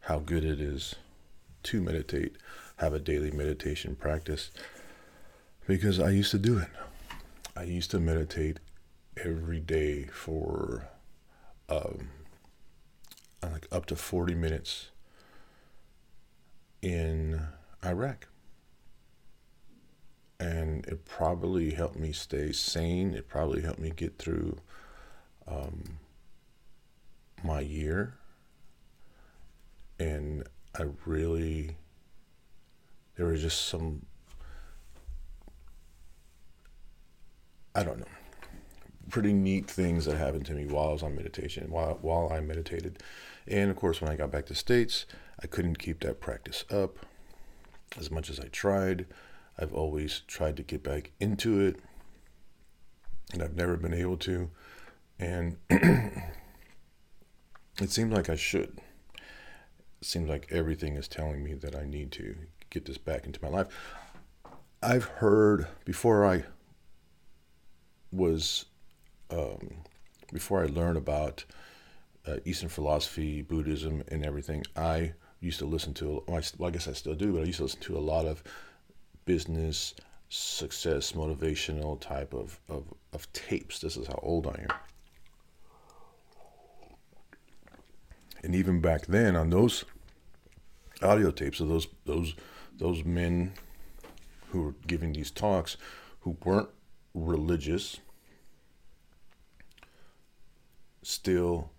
how 0.00 0.18
good 0.18 0.44
it 0.44 0.60
is 0.60 0.94
to 1.64 1.80
meditate, 1.80 2.36
have 2.76 2.92
a 2.92 2.98
daily 2.98 3.30
meditation 3.30 3.96
practice, 3.96 4.50
because 5.66 5.98
I 5.98 6.10
used 6.10 6.30
to 6.32 6.38
do 6.38 6.58
it. 6.58 6.68
I 7.56 7.62
used 7.62 7.90
to 7.92 8.00
meditate 8.00 8.60
every 9.16 9.60
day 9.60 10.04
for 10.04 10.88
um, 11.68 12.10
like 13.42 13.66
up 13.72 13.86
to 13.86 13.96
40 13.96 14.34
minutes 14.34 14.90
in 16.82 17.40
Iraq. 17.84 18.28
And 20.40 20.84
it 20.86 21.04
probably 21.04 21.70
helped 21.70 21.98
me 21.98 22.12
stay 22.12 22.52
sane. 22.52 23.14
It 23.14 23.28
probably 23.28 23.62
helped 23.62 23.78
me 23.78 23.92
get 23.94 24.18
through 24.18 24.58
um, 25.46 25.98
my 27.42 27.60
year. 27.60 28.14
And 29.98 30.44
I 30.74 30.86
really, 31.04 31.76
there 33.16 33.26
was 33.26 33.42
just 33.42 33.66
some, 33.68 34.06
I 37.74 37.82
don't 37.84 38.00
know, 38.00 38.06
pretty 39.10 39.32
neat 39.32 39.70
things 39.70 40.06
that 40.06 40.16
happened 40.16 40.46
to 40.46 40.54
me 40.54 40.66
while 40.66 40.88
I 40.88 40.92
was 40.92 41.02
on 41.02 41.14
meditation, 41.14 41.70
while, 41.70 41.98
while 42.00 42.32
I 42.32 42.40
meditated. 42.40 43.02
And 43.46 43.70
of 43.70 43.76
course, 43.76 44.00
when 44.00 44.10
I 44.10 44.16
got 44.16 44.32
back 44.32 44.46
to 44.46 44.54
States, 44.54 45.06
I 45.42 45.46
couldn't 45.46 45.78
keep 45.78 46.00
that 46.00 46.20
practice 46.20 46.64
up 46.70 46.98
as 47.98 48.10
much 48.10 48.30
as 48.30 48.40
I 48.40 48.48
tried. 48.48 49.06
I've 49.58 49.72
always 49.72 50.22
tried 50.26 50.56
to 50.56 50.62
get 50.62 50.82
back 50.82 51.12
into 51.20 51.60
it, 51.60 51.76
and 53.32 53.42
I've 53.42 53.54
never 53.54 53.76
been 53.76 53.94
able 53.94 54.16
to. 54.18 54.50
And 55.18 55.56
it 55.70 56.22
seems 57.88 58.12
like 58.12 58.28
I 58.28 58.36
should. 58.36 58.80
It 60.00 60.06
seems 60.06 60.28
like 60.28 60.48
everything 60.50 60.96
is 60.96 61.08
telling 61.08 61.42
me 61.42 61.54
that 61.54 61.74
I 61.74 61.84
need 61.84 62.12
to 62.12 62.36
get 62.70 62.84
this 62.84 62.98
back 62.98 63.26
into 63.26 63.40
my 63.42 63.48
life. 63.48 63.68
I've 64.82 65.04
heard 65.04 65.66
before 65.84 66.26
I 66.26 66.44
was, 68.12 68.66
um, 69.30 69.76
before 70.32 70.62
I 70.62 70.66
learned 70.66 70.98
about 70.98 71.44
uh, 72.26 72.36
Eastern 72.44 72.68
philosophy, 72.68 73.42
Buddhism, 73.42 74.02
and 74.08 74.24
everything, 74.24 74.64
I 74.76 75.14
used 75.40 75.58
to 75.58 75.66
listen 75.66 75.94
to, 75.94 76.22
well, 76.26 76.42
I 76.64 76.70
guess 76.70 76.88
I 76.88 76.92
still 76.92 77.14
do, 77.14 77.32
but 77.32 77.42
I 77.42 77.44
used 77.44 77.58
to 77.58 77.64
listen 77.64 77.80
to 77.80 77.96
a 77.96 78.00
lot 78.00 78.26
of 78.26 78.42
business, 79.24 79.94
success, 80.28 81.12
motivational 81.12 82.00
type 82.00 82.34
of, 82.34 82.58
of, 82.68 82.84
of 83.12 83.30
tapes. 83.32 83.78
This 83.78 83.96
is 83.96 84.06
how 84.06 84.18
old 84.22 84.46
I 84.46 84.66
am. 84.68 84.76
And 88.44 88.54
even 88.54 88.82
back 88.82 89.06
then, 89.06 89.36
on 89.36 89.48
those 89.48 89.86
audio 91.00 91.30
tapes 91.30 91.60
of 91.60 91.68
those 91.68 91.88
those 92.04 92.34
those 92.76 93.02
men 93.02 93.54
who 94.50 94.62
were 94.62 94.74
giving 94.86 95.14
these 95.14 95.30
talks, 95.30 95.78
who 96.20 96.36
weren't 96.44 96.68
religious, 97.14 98.00
still 101.02 101.70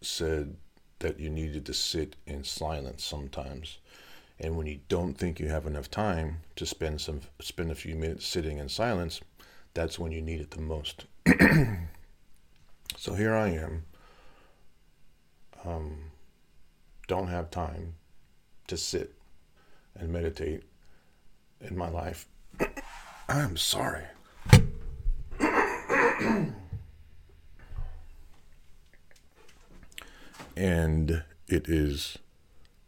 said 0.00 0.56
that 1.00 1.20
you 1.20 1.28
needed 1.28 1.66
to 1.66 1.74
sit 1.74 2.16
in 2.26 2.44
silence 2.44 3.04
sometimes. 3.04 3.78
And 4.40 4.56
when 4.56 4.66
you 4.66 4.80
don't 4.88 5.14
think 5.14 5.38
you 5.38 5.48
have 5.48 5.66
enough 5.66 5.90
time 5.90 6.38
to 6.56 6.64
spend 6.64 7.02
some 7.02 7.20
spend 7.42 7.70
a 7.70 7.74
few 7.74 7.94
minutes 7.94 8.26
sitting 8.26 8.56
in 8.56 8.70
silence, 8.70 9.20
that's 9.74 9.98
when 9.98 10.12
you 10.12 10.22
need 10.22 10.40
it 10.40 10.52
the 10.52 10.62
most. 10.62 11.04
so 12.96 13.12
here 13.12 13.34
I 13.34 13.48
am. 13.50 13.84
Um, 15.64 16.10
don't 17.06 17.28
have 17.28 17.50
time 17.50 17.94
to 18.66 18.76
sit 18.76 19.14
and 19.94 20.12
meditate 20.12 20.64
in 21.60 21.76
my 21.76 21.88
life. 21.88 22.26
I'm 23.28 23.56
sorry. 23.56 24.04
and 30.56 31.22
it 31.48 31.68
is 31.68 32.18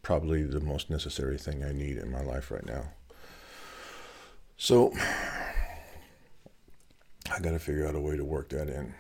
probably 0.03 0.43
the 0.43 0.61
most 0.61 0.91
necessary 0.91 1.39
thing 1.39 1.65
I 1.65 1.73
need 1.73 1.97
in 1.97 2.11
my 2.11 2.23
life 2.23 2.51
right 2.51 2.67
now. 2.67 2.91
So 4.57 4.93
I 7.31 7.41
got 7.41 7.51
to 7.51 7.59
figure 7.59 7.87
out 7.87 7.95
a 7.95 8.01
way 8.01 8.17
to 8.17 8.25
work 8.25 8.51
that 8.51 8.69
in. 8.69 8.95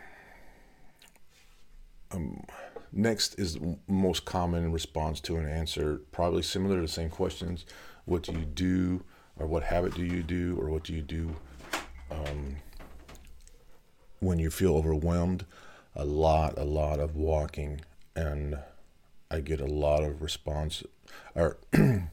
Um, 2.10 2.44
next 2.94 3.38
is 3.38 3.54
the 3.54 3.78
most 3.88 4.24
common 4.24 4.72
response 4.72 5.20
to 5.20 5.36
an 5.36 5.48
answer, 5.48 6.00
probably 6.12 6.42
similar 6.42 6.76
to 6.76 6.82
the 6.82 6.88
same 6.88 7.10
questions. 7.10 7.66
What 8.04 8.22
do 8.22 8.32
you 8.32 8.44
do, 8.44 9.04
or 9.36 9.46
what 9.46 9.64
habit 9.64 9.94
do 9.94 10.04
you 10.04 10.22
do, 10.22 10.56
or 10.60 10.70
what 10.70 10.84
do 10.84 10.92
you 10.92 11.02
do 11.02 11.34
um, 12.10 12.56
when 14.20 14.38
you 14.38 14.50
feel 14.50 14.76
overwhelmed? 14.76 15.44
A 15.96 16.04
lot, 16.04 16.58
a 16.58 16.64
lot 16.64 17.00
of 17.00 17.14
walking 17.14 17.80
and 18.16 18.58
I 19.30 19.40
get 19.40 19.60
a 19.60 19.66
lot 19.66 20.02
of 20.02 20.22
response. 20.22 20.82
Or 21.34 21.58
there 21.72 22.06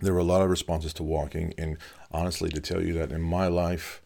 were 0.00 0.18
a 0.18 0.24
lot 0.24 0.42
of 0.42 0.50
responses 0.50 0.92
to 0.94 1.02
walking, 1.02 1.52
and 1.58 1.76
honestly, 2.10 2.50
to 2.50 2.60
tell 2.60 2.82
you 2.82 2.92
that 2.94 3.12
in 3.12 3.20
my 3.20 3.46
life, 3.48 4.02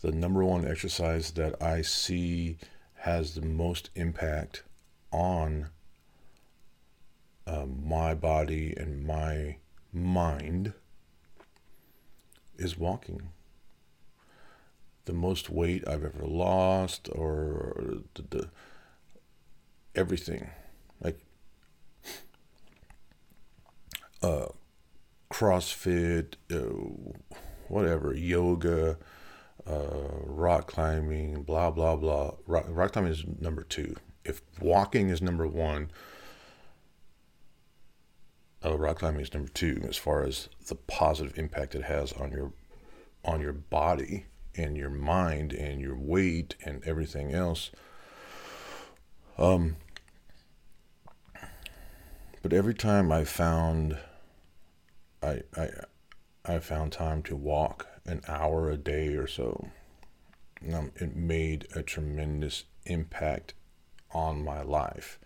the 0.00 0.12
number 0.12 0.44
one 0.44 0.66
exercise 0.66 1.32
that 1.32 1.62
I 1.62 1.82
see 1.82 2.58
has 2.96 3.34
the 3.34 3.42
most 3.42 3.90
impact 3.94 4.64
on 5.12 5.70
um, 7.46 7.82
my 7.86 8.14
body 8.14 8.74
and 8.76 9.04
my 9.04 9.56
mind 9.92 10.72
is 12.56 12.78
walking. 12.78 13.30
The 15.04 15.12
most 15.12 15.50
weight 15.50 15.86
I've 15.86 16.04
ever 16.04 16.24
lost, 16.24 17.08
or 17.12 18.02
the, 18.14 18.22
the 18.22 18.48
everything 19.96 20.48
like 21.00 21.18
uh, 24.22 24.46
CrossFit, 25.30 26.34
uh, 26.52 26.56
whatever, 27.66 28.14
yoga, 28.14 28.96
uh, 29.66 30.08
rock 30.24 30.68
climbing, 30.68 31.42
blah 31.42 31.72
blah 31.72 31.96
blah. 31.96 32.34
Rock, 32.46 32.66
rock 32.68 32.92
climbing 32.92 33.12
is 33.12 33.24
number 33.40 33.64
two. 33.64 33.96
If 34.24 34.42
walking 34.60 35.08
is 35.08 35.20
number 35.20 35.46
one, 35.46 35.90
uh, 38.64 38.76
rock 38.78 38.98
climbing 38.98 39.20
is 39.20 39.34
number 39.34 39.50
two 39.50 39.84
as 39.88 39.96
far 39.96 40.22
as 40.24 40.48
the 40.68 40.74
positive 40.74 41.36
impact 41.36 41.74
it 41.74 41.84
has 41.84 42.12
on 42.12 42.30
your 42.30 42.52
on 43.24 43.40
your 43.40 43.52
body 43.52 44.26
and 44.56 44.76
your 44.76 44.90
mind 44.90 45.52
and 45.52 45.80
your 45.80 45.96
weight 45.96 46.56
and 46.64 46.82
everything 46.84 47.32
else. 47.32 47.70
Um, 49.38 49.76
but 52.42 52.52
every 52.52 52.74
time 52.74 53.12
I 53.12 53.24
found, 53.24 53.98
I, 55.22 55.42
I, 55.56 55.68
I 56.44 56.58
found 56.58 56.92
time 56.92 57.22
to 57.24 57.36
walk 57.36 57.86
an 58.04 58.22
hour 58.26 58.68
a 58.68 58.76
day 58.76 59.14
or 59.14 59.26
so. 59.26 59.68
Um, 60.72 60.92
it 60.96 61.16
made 61.16 61.66
a 61.74 61.82
tremendous 61.82 62.64
impact 62.84 63.54
on 64.12 64.44
my 64.44 64.62
life. 64.62 65.18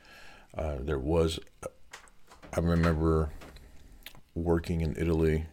Uh, 0.57 0.77
there 0.81 0.99
was, 0.99 1.39
I 2.55 2.61
remember 2.61 3.31
working 4.35 4.81
in 4.81 4.95
Italy 4.97 5.47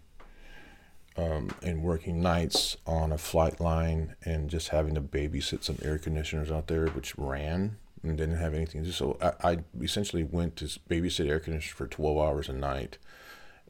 um, 1.17 1.51
and 1.61 1.83
working 1.83 2.21
nights 2.21 2.77
on 2.85 3.11
a 3.11 3.17
flight 3.17 3.59
line 3.59 4.15
and 4.23 4.49
just 4.49 4.69
having 4.69 4.95
to 4.95 5.01
babysit 5.01 5.63
some 5.63 5.77
air 5.81 5.97
conditioners 5.97 6.51
out 6.51 6.67
there, 6.67 6.87
which 6.87 7.17
ran 7.17 7.77
and 8.01 8.17
didn't 8.17 8.37
have 8.37 8.53
anything 8.53 8.81
to 8.81 8.87
do. 8.87 8.93
So 8.93 9.17
I, 9.21 9.51
I 9.51 9.57
essentially 9.81 10.23
went 10.23 10.55
to 10.57 10.65
babysit 10.65 11.29
air 11.29 11.39
conditioners 11.39 11.75
for 11.75 11.87
12 11.87 12.17
hours 12.17 12.49
a 12.49 12.53
night 12.53 12.97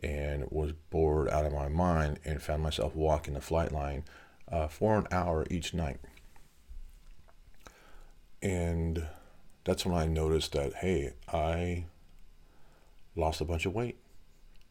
and 0.02 0.46
was 0.50 0.74
bored 0.90 1.30
out 1.30 1.46
of 1.46 1.54
my 1.54 1.70
mind 1.70 2.20
and 2.26 2.42
found 2.42 2.62
myself 2.62 2.96
walking 2.96 3.34
the 3.34 3.42
flight 3.42 3.72
line 3.72 4.04
uh, 4.52 4.68
for 4.68 4.98
an 4.98 5.08
hour 5.12 5.46
each 5.50 5.74
night. 5.74 6.00
And 8.42 9.08
that's 9.64 9.86
when 9.86 9.96
I 9.96 10.06
noticed 10.06 10.52
that, 10.54 10.74
hey, 10.76 11.14
I 11.32 11.86
lost 13.16 13.42
a 13.42 13.46
bunch 13.46 13.66
of 13.66 13.74
weight 13.74 13.98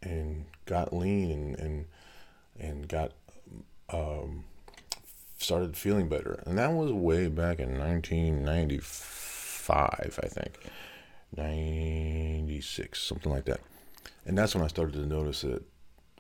and 0.03 0.45
got 0.67 0.93
lean 0.93 1.31
and, 1.31 1.59
and, 1.59 1.87
and 2.59 2.89
got 2.89 3.13
um, 3.91 4.45
started 5.39 5.77
feeling 5.77 6.09
better. 6.09 6.43
And 6.47 6.59
that 6.59 6.73
was 6.73 6.93
way 6.93 7.29
back 7.29 7.59
in 7.59 7.79
1995, 7.79 10.21
I 10.23 10.29
think. 10.29 10.59
96, 11.37 13.01
something 13.01 13.33
like 13.33 13.47
that. 13.47 13.61
And 14.27 14.37
that's 14.37 14.55
when 14.55 14.65
I 14.65 14.69
started 14.69 14.93
to 14.95 15.07
notice 15.07 15.43
that 15.43 15.63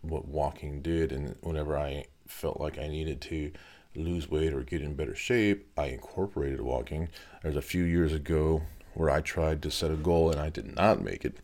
what 0.00 0.26
walking 0.26 0.82
did. 0.82 1.12
And 1.12 1.36
whenever 1.40 1.76
I 1.76 2.06
felt 2.26 2.60
like 2.60 2.78
I 2.78 2.88
needed 2.88 3.20
to 3.22 3.52
lose 3.94 4.30
weight 4.30 4.52
or 4.52 4.62
get 4.62 4.82
in 4.82 4.94
better 4.94 5.14
shape, 5.14 5.68
I 5.76 5.86
incorporated 5.86 6.60
walking. 6.60 7.08
There's 7.42 7.56
a 7.56 7.62
few 7.62 7.84
years 7.84 8.12
ago 8.12 8.62
where 8.94 9.10
I 9.10 9.20
tried 9.20 9.62
to 9.62 9.70
set 9.70 9.90
a 9.90 9.96
goal 9.96 10.30
and 10.30 10.40
I 10.40 10.50
did 10.50 10.74
not 10.74 11.02
make 11.02 11.24
it, 11.24 11.36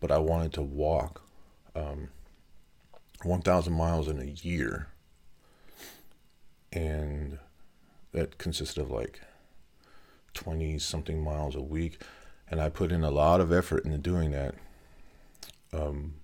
but 0.00 0.10
I 0.10 0.18
wanted 0.18 0.52
to 0.54 0.62
walk 0.62 1.22
um, 1.74 2.08
1,000 3.22 3.72
miles 3.72 4.08
in 4.08 4.20
a 4.20 4.24
year. 4.24 4.88
And 6.72 7.38
that 8.12 8.38
consisted 8.38 8.80
of 8.80 8.90
like 8.90 9.20
20 10.34 10.78
something 10.78 11.22
miles 11.22 11.54
a 11.54 11.60
week. 11.60 12.00
And 12.50 12.60
I 12.60 12.68
put 12.68 12.92
in 12.92 13.04
a 13.04 13.10
lot 13.10 13.40
of 13.40 13.52
effort 13.52 13.84
into 13.84 13.98
doing 13.98 14.30
that. 14.32 14.54
Um, 15.72 16.14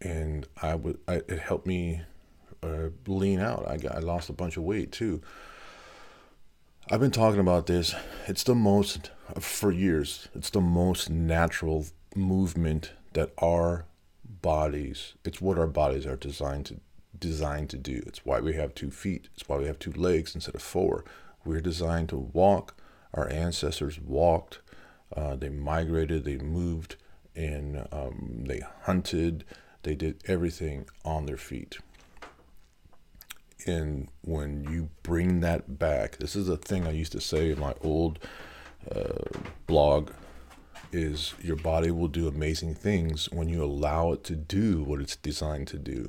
and 0.00 0.46
I 0.60 0.74
would, 0.74 0.98
I, 1.08 1.14
it 1.28 1.40
helped 1.40 1.66
me 1.66 2.02
uh, 2.64 2.90
lean 3.06 3.40
out. 3.40 3.64
I 3.68 3.76
got, 3.76 3.94
I 3.94 3.98
lost 4.00 4.28
a 4.28 4.32
bunch 4.32 4.56
of 4.56 4.62
weight 4.62 4.92
too. 4.92 5.20
I've 6.90 7.00
been 7.00 7.10
talking 7.10 7.40
about 7.40 7.66
this. 7.66 7.94
It's 8.26 8.42
the 8.42 8.54
most, 8.54 9.10
for 9.40 9.72
years, 9.72 10.28
it's 10.34 10.50
the 10.50 10.60
most 10.60 11.08
natural 11.08 11.86
movement 12.14 12.92
that 13.14 13.32
our 13.38 13.86
bodies, 14.24 15.14
it's 15.24 15.40
what 15.40 15.58
our 15.58 15.66
bodies 15.66 16.06
are 16.06 16.16
designed 16.16 16.66
to 16.66 16.80
designed 17.18 17.70
to 17.70 17.78
do. 17.78 18.02
It's 18.06 18.24
why 18.24 18.40
we 18.40 18.54
have 18.54 18.74
two 18.74 18.90
feet. 18.90 19.28
It's 19.34 19.48
why 19.48 19.56
we 19.56 19.66
have 19.66 19.78
two 19.78 19.92
legs 19.92 20.34
instead 20.34 20.54
of 20.54 20.62
four. 20.62 21.04
We're 21.44 21.60
designed 21.60 22.08
to 22.10 22.16
walk. 22.16 22.76
Our 23.14 23.30
ancestors 23.30 24.00
walked. 24.00 24.58
Uh, 25.16 25.36
they 25.36 25.48
migrated. 25.48 26.24
They 26.24 26.38
moved, 26.38 26.96
and 27.34 27.86
um, 27.92 28.44
they 28.46 28.62
hunted. 28.82 29.44
They 29.84 29.94
did 29.94 30.22
everything 30.26 30.86
on 31.04 31.26
their 31.26 31.36
feet. 31.36 31.78
And 33.66 34.08
when 34.22 34.64
you 34.70 34.90
bring 35.02 35.40
that 35.40 35.78
back, 35.78 36.18
this 36.18 36.36
is 36.36 36.48
a 36.48 36.56
thing 36.56 36.86
I 36.86 36.90
used 36.90 37.12
to 37.12 37.20
say 37.20 37.50
in 37.50 37.60
my 37.60 37.74
old 37.82 38.18
uh, 38.94 39.40
blog 39.66 40.10
is 40.92 41.34
your 41.42 41.56
body 41.56 41.90
will 41.90 42.08
do 42.08 42.28
amazing 42.28 42.74
things 42.74 43.30
when 43.30 43.48
you 43.48 43.64
allow 43.64 44.12
it 44.12 44.22
to 44.24 44.36
do 44.36 44.82
what 44.82 45.00
it's 45.00 45.16
designed 45.16 45.66
to 45.68 45.78
do. 45.78 46.06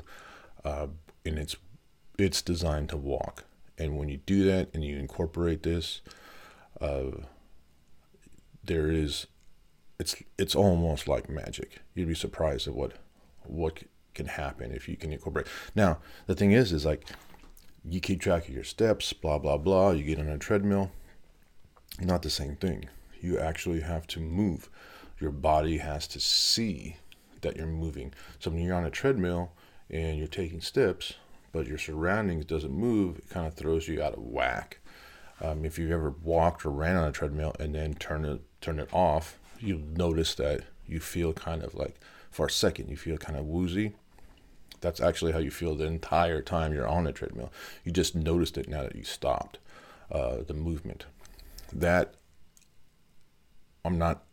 Uh, 0.64 0.88
and 1.26 1.40
it's 1.40 1.56
it's 2.18 2.42
designed 2.42 2.90
to 2.90 2.98
walk. 2.98 3.46
And 3.78 3.98
when 3.98 4.10
you 4.10 4.18
do 4.18 4.46
that 4.46 4.70
and 4.74 4.84
you 4.84 4.98
incorporate 4.98 5.64
this, 5.64 6.02
uh, 6.80 7.12
there 8.64 8.90
is 8.92 9.28
it's 10.00 10.16
it's 10.38 10.56
almost 10.56 11.08
like 11.08 11.30
magic. 11.30 11.80
You'd 11.94 12.08
be 12.08 12.16
surprised 12.16 12.68
at 12.68 12.76
what 12.76 12.94
what 13.44 13.84
can 14.14 14.28
happen 14.28 14.72
if 14.72 14.88
you 14.88 14.96
can 14.96 15.12
incorporate. 15.12 15.48
Now, 15.76 16.00
the 16.28 16.36
thing 16.36 16.52
is 16.52 16.72
is 16.72 16.86
like 16.86 17.06
you 17.88 18.00
keep 18.00 18.22
track 18.22 18.48
of 18.48 18.54
your 18.54 18.64
steps, 18.64 19.14
blah 19.14 19.38
blah 19.38 19.58
blah, 19.58 19.92
you 19.92 20.04
get 20.04 20.20
on 20.20 20.28
a 20.28 20.38
treadmill. 20.38 20.92
Not 22.00 22.24
the 22.24 22.30
same 22.30 22.56
thing. 22.56 22.90
You 23.22 23.40
actually 23.40 23.82
have 23.82 24.08
to 24.08 24.20
move. 24.20 24.70
Your 25.20 25.32
body 25.32 25.78
has 25.78 26.08
to 26.08 26.20
see 26.20 26.98
that 27.42 27.56
you're 27.56 27.68
moving. 27.68 28.14
So 28.40 28.52
when 28.52 28.62
you're 28.62 28.76
on 28.76 28.86
a 28.86 28.92
treadmill 28.92 29.52
and 29.90 30.18
you're 30.18 30.28
taking 30.28 30.62
steps, 30.62 31.14
but 31.52 31.68
your 31.68 31.78
surroundings 31.78 32.46
doesn't 32.46 32.74
move, 32.74 33.20
it 33.20 33.30
kind 33.30 33.48
of 33.48 33.54
throws 33.54 33.88
you 33.88 34.02
out 34.02 34.14
of 34.14 34.24
whack. 34.24 34.80
Um, 35.42 35.64
if 35.64 35.78
you've 35.80 35.92
ever 35.92 36.14
walked 36.24 36.66
or 36.66 36.70
ran 36.70 36.98
on 36.98 37.08
a 37.08 37.12
treadmill 37.12 37.56
and 37.60 37.76
then 37.76 37.94
turn 37.94 38.26
it 38.26 38.42
turn 38.62 38.80
it 38.80 38.90
off, 38.92 39.38
you'll 39.60 39.80
notice 39.80 40.36
that 40.36 40.62
you 40.88 41.00
feel 41.00 41.34
kind 41.34 41.64
of 41.64 41.76
like 41.76 42.00
for 42.30 42.48
a 42.48 42.52
second 42.52 42.90
you 42.90 42.98
feel 42.98 43.18
kind 43.18 43.38
of 43.38 43.46
woozy. 43.46 43.94
That's 44.86 45.02
actually 45.02 45.32
how 45.32 45.40
you 45.40 45.50
feel 45.50 45.74
the 45.74 45.86
entire 45.86 46.44
time 46.44 46.72
you're 46.72 46.88
on 46.88 47.08
a 47.08 47.12
treadmill. 47.12 47.52
You 47.84 47.92
just 47.92 48.14
noticed 48.14 48.56
it 48.56 48.70
now 48.70 48.84
that 48.84 48.96
you 48.96 49.04
stopped 49.04 49.58
uh, 50.12 50.44
the 50.46 50.54
movement. 50.54 51.08
That 51.74 52.14
I'm 53.84 53.98
not 53.98 54.26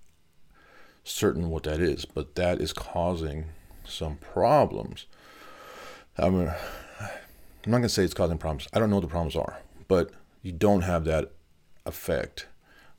certain 1.05 1.49
what 1.49 1.63
that 1.63 1.81
is, 1.81 2.05
but 2.05 2.35
that 2.35 2.61
is 2.61 2.75
causing 2.75 3.47
some 3.87 4.17
problems. 4.17 5.07
I 6.19 6.29
mean, 6.29 6.49
I'm 7.01 7.71
not 7.71 7.79
going 7.79 7.83
to 7.85 7.89
say 7.89 8.05
it's 8.05 8.13
causing 8.13 8.37
problems. 8.37 8.69
I 8.75 8.79
don't 8.79 8.91
know 8.91 8.97
what 8.97 9.03
the 9.05 9.09
problems 9.09 9.35
are, 9.35 9.59
but 9.89 10.11
you 10.43 10.53
don't 10.53 10.83
have 10.83 11.07
that 11.07 11.33
effect 11.87 12.47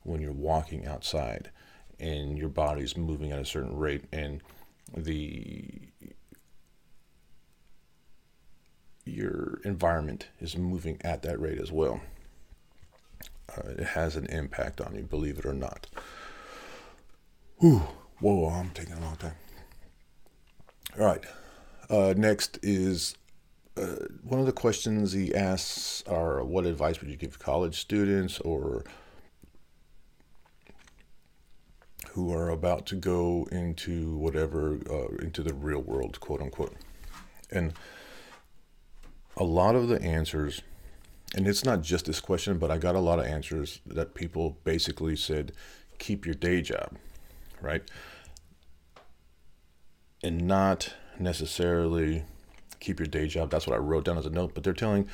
when 0.02 0.20
you're 0.20 0.32
walking 0.32 0.86
outside 0.86 1.50
and 2.00 2.36
your 2.36 2.48
body's 2.48 2.96
moving 2.96 3.30
at 3.30 3.38
a 3.38 3.44
certain 3.44 3.76
rate 3.76 4.06
and 4.12 4.42
the 4.96 5.70
your 9.14 9.60
environment 9.64 10.28
is 10.40 10.56
moving 10.56 10.98
at 11.02 11.22
that 11.22 11.40
rate 11.40 11.60
as 11.60 11.72
well. 11.72 12.00
Uh, 13.56 13.70
it 13.70 13.86
has 13.88 14.16
an 14.16 14.26
impact 14.26 14.80
on 14.80 14.94
you, 14.94 15.02
believe 15.02 15.38
it 15.38 15.46
or 15.46 15.54
not. 15.54 15.86
Whew. 17.58 17.82
Whoa, 18.20 18.48
I'm 18.48 18.70
taking 18.70 18.94
a 18.94 19.00
long 19.00 19.16
time. 19.16 19.34
All 20.98 21.06
right. 21.06 21.24
Uh, 21.90 22.14
next 22.16 22.58
is 22.62 23.16
uh, 23.76 24.06
one 24.22 24.40
of 24.40 24.46
the 24.46 24.52
questions 24.52 25.12
he 25.12 25.34
asks 25.34 26.02
are 26.06 26.44
what 26.44 26.64
advice 26.64 27.00
would 27.00 27.10
you 27.10 27.16
give 27.16 27.38
college 27.38 27.80
students 27.80 28.38
or 28.40 28.84
who 32.12 32.32
are 32.32 32.48
about 32.50 32.86
to 32.86 32.94
go 32.94 33.48
into 33.50 34.16
whatever 34.16 34.78
uh, 34.88 35.16
into 35.16 35.42
the 35.42 35.52
real 35.52 35.80
world 35.80 36.20
quote 36.20 36.40
unquote 36.40 36.76
and 37.50 37.72
a 39.36 39.44
lot 39.44 39.74
of 39.74 39.88
the 39.88 40.00
answers 40.02 40.62
and 41.34 41.48
it's 41.48 41.64
not 41.64 41.82
just 41.82 42.06
this 42.06 42.20
question 42.20 42.58
but 42.58 42.70
i 42.70 42.78
got 42.78 42.94
a 42.94 43.00
lot 43.00 43.18
of 43.18 43.26
answers 43.26 43.80
that 43.86 44.14
people 44.14 44.56
basically 44.64 45.16
said 45.16 45.52
keep 45.98 46.24
your 46.24 46.34
day 46.34 46.62
job 46.62 46.96
right 47.60 47.90
and 50.22 50.46
not 50.46 50.94
necessarily 51.18 52.24
keep 52.84 52.98
your 53.00 53.06
day 53.06 53.26
job. 53.26 53.50
That's 53.50 53.66
what 53.66 53.74
I 53.74 53.78
wrote 53.78 54.04
down 54.04 54.18
as 54.18 54.26
a 54.26 54.30
note. 54.30 54.52
But 54.54 54.62
they're 54.62 54.72
telling 54.72 55.08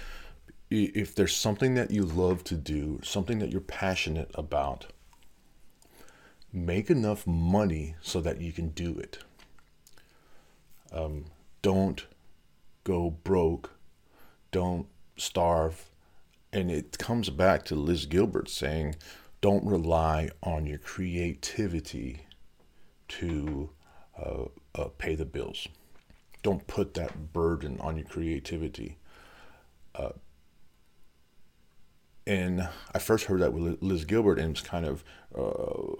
if 0.70 1.14
there's 1.14 1.34
something 1.34 1.74
that 1.74 1.90
you 1.90 2.04
love 2.04 2.44
to 2.44 2.54
do, 2.54 3.00
something 3.02 3.38
that 3.38 3.50
you're 3.50 3.60
passionate 3.60 4.30
about, 4.34 4.86
make 6.52 6.90
enough 6.90 7.26
money 7.26 7.96
so 8.00 8.20
that 8.20 8.40
you 8.40 8.52
can 8.52 8.68
do 8.68 8.96
it. 8.98 9.18
Um, 10.92 11.26
don't 11.62 12.06
go 12.84 13.10
broke. 13.10 13.72
Don't 14.50 14.86
starve. 15.16 15.90
And 16.52 16.70
it 16.70 16.98
comes 16.98 17.30
back 17.30 17.64
to 17.66 17.74
Liz 17.74 18.06
Gilbert 18.06 18.48
saying, 18.48 18.96
don't 19.40 19.64
rely 19.64 20.30
on 20.42 20.66
your 20.66 20.78
creativity 20.78 22.26
to 23.08 23.70
uh, 24.18 24.44
uh, 24.74 24.88
pay 24.98 25.14
the 25.14 25.24
bills 25.24 25.68
don't 26.42 26.66
put 26.66 26.94
that 26.94 27.32
burden 27.32 27.78
on 27.80 27.96
your 27.96 28.06
creativity. 28.06 28.96
Uh, 29.94 30.10
and 32.26 32.68
I 32.94 32.98
first 32.98 33.26
heard 33.26 33.40
that 33.40 33.52
with 33.52 33.82
Liz 33.82 34.04
Gilbert, 34.04 34.38
and 34.38 34.56
it's 34.56 34.66
kind 34.66 34.86
of 34.86 35.04
uh, 35.36 35.92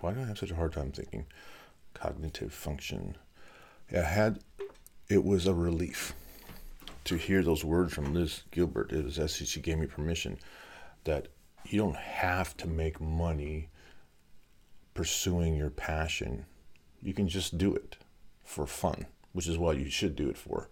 why 0.00 0.12
do 0.12 0.20
I 0.20 0.24
have 0.24 0.38
such 0.38 0.50
a 0.50 0.56
hard 0.56 0.72
time 0.72 0.92
thinking 0.92 1.26
cognitive 1.94 2.52
function? 2.52 3.16
I 3.92 4.00
had 4.00 4.40
it 5.08 5.24
was 5.24 5.46
a 5.46 5.54
relief 5.54 6.14
to 7.04 7.16
hear 7.16 7.42
those 7.42 7.64
words 7.64 7.92
from 7.92 8.14
Liz 8.14 8.42
Gilbert. 8.50 8.92
It 8.92 9.04
was 9.04 9.18
as 9.18 9.36
she 9.36 9.60
gave 9.60 9.78
me 9.78 9.86
permission 9.86 10.38
that 11.04 11.28
you 11.66 11.78
don't 11.78 11.96
have 11.96 12.56
to 12.58 12.66
make 12.66 13.00
money 13.00 13.68
pursuing 14.94 15.54
your 15.54 15.70
passion, 15.70 16.46
you 17.02 17.12
can 17.12 17.28
just 17.28 17.58
do 17.58 17.74
it 17.74 17.96
for 18.44 18.66
fun, 18.66 19.06
which 19.32 19.48
is 19.48 19.58
what 19.58 19.76
you 19.76 19.90
should 19.90 20.16
do 20.16 20.30
it 20.30 20.38
for 20.38 20.68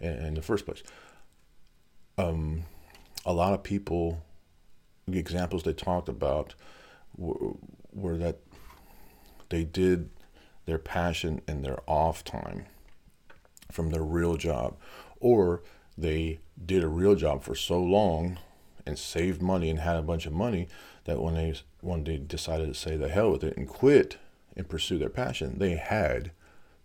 in 0.00 0.34
the 0.34 0.42
first 0.42 0.64
place. 0.64 0.82
Um, 2.16 2.64
a 3.26 3.32
lot 3.32 3.52
of 3.52 3.62
people, 3.62 4.22
the 5.06 5.18
examples 5.18 5.62
they 5.62 5.74
talked 5.74 6.08
about 6.08 6.54
were, 7.16 7.54
were 7.92 8.16
that 8.16 8.38
they 9.50 9.64
did 9.64 10.10
their 10.70 10.78
passion 10.78 11.42
in 11.46 11.62
their 11.62 11.78
off 11.86 12.24
time 12.24 12.66
from 13.70 13.90
their 13.90 14.02
real 14.02 14.36
job, 14.36 14.76
or 15.20 15.62
they 15.98 16.40
did 16.64 16.82
a 16.82 16.88
real 16.88 17.14
job 17.14 17.42
for 17.42 17.54
so 17.54 17.80
long 17.80 18.38
and 18.86 18.98
saved 18.98 19.42
money 19.42 19.68
and 19.68 19.80
had 19.80 19.96
a 19.96 20.02
bunch 20.02 20.26
of 20.26 20.32
money 20.32 20.68
that 21.04 21.20
when 21.20 21.34
they 21.34 21.54
when 21.80 22.04
they 22.04 22.16
decided 22.16 22.68
to 22.68 22.74
say 22.74 22.96
the 22.96 23.08
hell 23.08 23.30
with 23.30 23.44
it 23.44 23.56
and 23.56 23.68
quit 23.68 24.16
and 24.56 24.68
pursue 24.68 24.98
their 24.98 25.10
passion, 25.10 25.58
they 25.58 25.76
had 25.76 26.30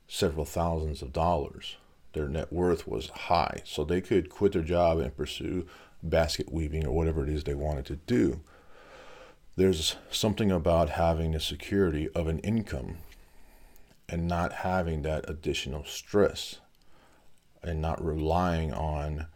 several 0.08 0.45
thousands 0.45 1.02
of 1.02 1.13
dollars 1.13 1.78
their 2.15 2.28
net 2.30 2.52
worth 2.52 2.88
was 2.88 3.10
high. 3.10 3.62
So 3.65 3.84
they 3.84 4.02
could 4.02 4.30
quit 4.30 4.54
their 4.54 4.62
job 4.62 5.00
and 5.00 5.15
pursue 5.15 5.67
basket 6.02 6.52
weaving 6.52 6.88
or 6.88 6.95
whatever 6.95 7.24
it 7.24 7.30
is 7.30 7.43
they 7.43 7.54
wanted 7.54 7.86
to 7.88 7.98
do. 7.98 8.39
There's 9.58 9.98
something 10.10 10.52
about 10.52 10.91
having 10.91 11.32
the 11.32 11.39
security 11.39 12.10
of 12.10 12.28
an 12.28 12.39
income 12.39 12.98
and 14.07 14.27
not 14.27 14.51
having 14.53 15.01
that 15.01 15.29
additional 15.29 15.83
stress 15.85 16.59
and 17.63 17.81
not 17.81 18.03
relying 18.03 18.73
on, 18.73 19.27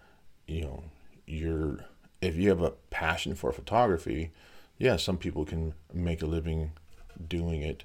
you 0.48 0.62
know, 0.62 0.84
your 1.26 1.86
if 2.22 2.36
you 2.36 2.50
have 2.50 2.62
a 2.62 2.72
passion 2.90 3.34
for 3.34 3.52
photography, 3.52 4.32
yeah, 4.78 4.98
some 4.98 5.18
people 5.18 5.46
can 5.46 5.74
make 5.94 6.22
a 6.22 6.26
living 6.26 6.72
doing 7.28 7.62
it. 7.62 7.84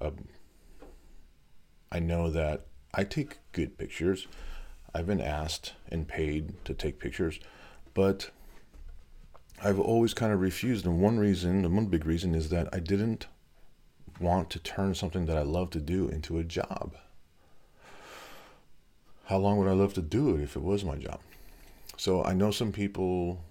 Um, 0.00 0.28
I 1.90 1.98
know 1.98 2.30
that 2.30 2.66
I 2.94 3.04
take 3.04 3.38
good 3.52 3.78
pictures. 3.78 4.26
I've 4.94 5.06
been 5.06 5.20
asked 5.20 5.72
and 5.88 6.06
paid 6.06 6.62
to 6.64 6.74
take 6.74 6.98
pictures, 6.98 7.40
but 7.94 8.30
I've 9.62 9.80
always 9.80 10.12
kind 10.12 10.32
of 10.32 10.40
refused. 10.40 10.86
And 10.86 11.00
one 11.00 11.18
reason, 11.18 11.64
and 11.64 11.74
one 11.74 11.86
big 11.86 12.04
reason, 12.04 12.34
is 12.34 12.50
that 12.50 12.68
I 12.72 12.78
didn't 12.78 13.26
want 14.20 14.50
to 14.50 14.58
turn 14.58 14.94
something 14.94 15.26
that 15.26 15.36
I 15.36 15.42
love 15.42 15.70
to 15.70 15.80
do 15.80 16.08
into 16.08 16.38
a 16.38 16.44
job. 16.44 16.94
How 19.26 19.38
long 19.38 19.58
would 19.58 19.68
I 19.68 19.72
love 19.72 19.94
to 19.94 20.02
do 20.02 20.36
it 20.36 20.42
if 20.42 20.56
it 20.56 20.62
was 20.62 20.84
my 20.84 20.96
job? 20.96 21.20
So 21.96 22.24
I 22.24 22.32
know 22.32 22.50
some 22.50 22.72
people. 22.72 23.44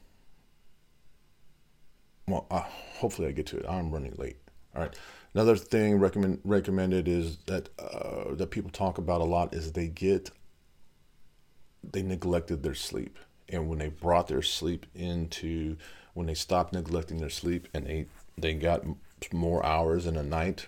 Well, 2.28 2.46
uh, 2.52 2.64
hopefully 2.98 3.28
I 3.28 3.32
get 3.32 3.48
to 3.48 3.58
it. 3.58 3.66
I'm 3.68 3.92
running 3.92 4.14
late. 4.18 4.38
All 4.76 4.82
right. 4.82 4.96
Another 5.34 5.56
thing 5.56 5.98
recommend 5.98 6.40
recommended 6.44 7.08
is 7.08 7.38
that 7.46 7.70
uh, 7.80 8.36
that 8.36 8.52
people 8.52 8.70
talk 8.70 8.98
about 8.98 9.22
a 9.22 9.26
lot 9.26 9.54
is 9.54 9.72
they 9.72 9.88
get 9.88 10.30
they 11.84 12.04
neglected 12.04 12.64
their 12.64 12.76
sleep, 12.76 13.18
and 13.50 13.70
when 13.70 13.80
they 13.80 13.88
brought 13.88 14.28
their 14.28 14.42
sleep 14.42 14.86
into 14.94 15.78
when 16.14 16.28
they 16.28 16.34
stopped 16.34 16.74
neglecting 16.74 17.18
their 17.18 17.30
sleep 17.30 17.68
and 17.74 17.86
they 17.88 18.06
they 18.38 18.54
got 18.54 18.84
more 19.32 19.66
hours 19.66 20.06
in 20.06 20.16
a 20.18 20.24
night, 20.24 20.68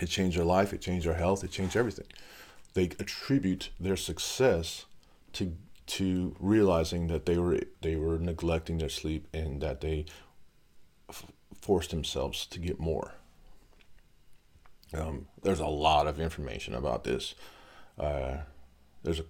it 0.00 0.08
changed 0.08 0.36
their 0.36 0.44
life, 0.44 0.72
it 0.72 0.80
changed 0.80 1.06
their 1.06 1.14
health, 1.14 1.44
it 1.44 1.50
changed 1.50 1.76
everything. 1.76 2.06
They 2.74 2.84
attribute 2.98 3.70
their 3.78 3.96
success 3.96 4.86
to 5.34 5.56
to 5.86 6.36
realizing 6.38 7.08
that 7.08 7.26
they 7.26 7.36
were 7.36 7.60
they 7.82 7.96
were 7.96 8.18
neglecting 8.18 8.78
their 8.78 8.88
sleep 8.88 9.26
and 9.34 9.60
that 9.60 9.80
they 9.80 10.06
f- 11.08 11.26
forced 11.60 11.90
themselves 11.90 12.46
to 12.46 12.58
get 12.60 12.78
more. 12.78 13.14
Um, 14.94 15.26
there's 15.42 15.60
a 15.60 15.66
lot 15.66 16.06
of 16.06 16.20
information 16.20 16.74
about 16.74 17.04
this. 17.04 17.34
Uh, 17.98 18.38
there's 19.02 19.20
a, 19.20 19.24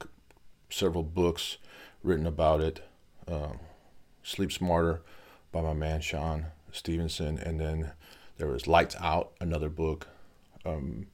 several 0.71 1.03
books 1.03 1.59
written 2.03 2.27
about 2.27 2.61
it. 2.61 2.83
Um, 3.29 3.59
Sleep 4.23 4.53
Smarter 4.53 5.03
by 5.53 5.63
my 5.63 5.75
man 5.75 6.01
Shawn 6.01 6.47
Stevenson, 6.73 7.39
and 7.39 7.61
then 7.61 7.93
there 8.39 8.49
was 8.49 8.67
Lights 8.67 8.97
Out, 9.01 9.33
another 9.41 9.69
book. 9.69 10.09
Um, 10.65 11.07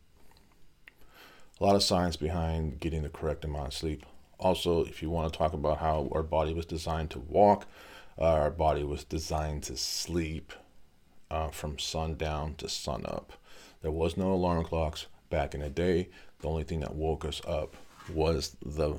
a 1.61 1.65
lot 1.65 1.75
of 1.75 1.83
science 1.83 2.17
behind 2.17 2.81
getting 2.81 3.03
the 3.03 3.09
correct 3.09 3.45
amount 3.45 3.69
of 3.69 3.75
sleep. 3.75 4.05
Also, 4.39 4.85
if 4.85 5.03
you 5.03 5.09
want 5.09 5.33
to 5.33 5.39
talk 5.39 5.53
about 5.53 5.79
how 5.79 6.09
our 6.13 6.23
body 6.23 6.53
was 6.53 6.67
designed 6.67 7.11
to 7.11 7.19
walk, 7.19 7.67
uh, 8.19 8.25
our 8.25 8.51
body 8.51 8.85
was 8.85 9.05
designed 9.05 9.63
to 9.65 9.77
sleep 9.77 10.53
uh, 11.31 11.49
from 11.49 11.79
sundown 11.79 12.55
to 12.57 12.69
sun 12.69 13.05
up. 13.07 13.33
There 13.83 13.91
was 13.91 14.17
no 14.17 14.33
alarm 14.33 14.65
clocks 14.65 15.07
back 15.31 15.55
in 15.55 15.61
the 15.61 15.71
day. 15.71 16.09
The 16.41 16.49
only 16.49 16.65
thing 16.65 16.81
that 16.81 16.95
woke 16.95 17.25
us 17.25 17.41
up 17.47 17.75
was 18.13 18.57
the 18.65 18.99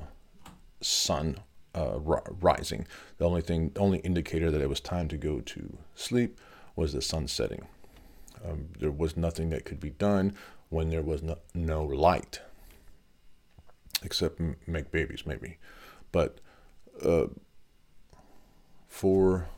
sun 0.80 1.38
uh, 1.74 1.98
rising. 1.98 2.86
The 3.18 3.24
only 3.24 3.42
thing, 3.42 3.70
the 3.74 3.80
only 3.80 3.98
indicator 3.98 4.50
that 4.50 4.60
it 4.60 4.68
was 4.68 4.80
time 4.80 5.08
to 5.08 5.16
go 5.16 5.40
to 5.40 5.78
sleep 5.94 6.38
was 6.78 6.92
the 6.92 7.02
sun 7.02 7.26
setting. 7.26 7.66
Um, 8.48 8.68
there 8.78 8.92
was 8.92 9.16
nothing 9.16 9.50
that 9.50 9.64
could 9.64 9.80
be 9.80 9.90
done 9.90 10.34
when 10.68 10.90
there 10.90 11.02
was 11.02 11.22
no, 11.24 11.36
no 11.52 11.82
light, 11.82 12.40
except 14.04 14.40
m- 14.40 14.56
make 14.64 14.92
babies, 14.92 15.26
maybe. 15.26 15.58
But 16.12 16.38
uh, 17.04 17.26
for 18.86 19.48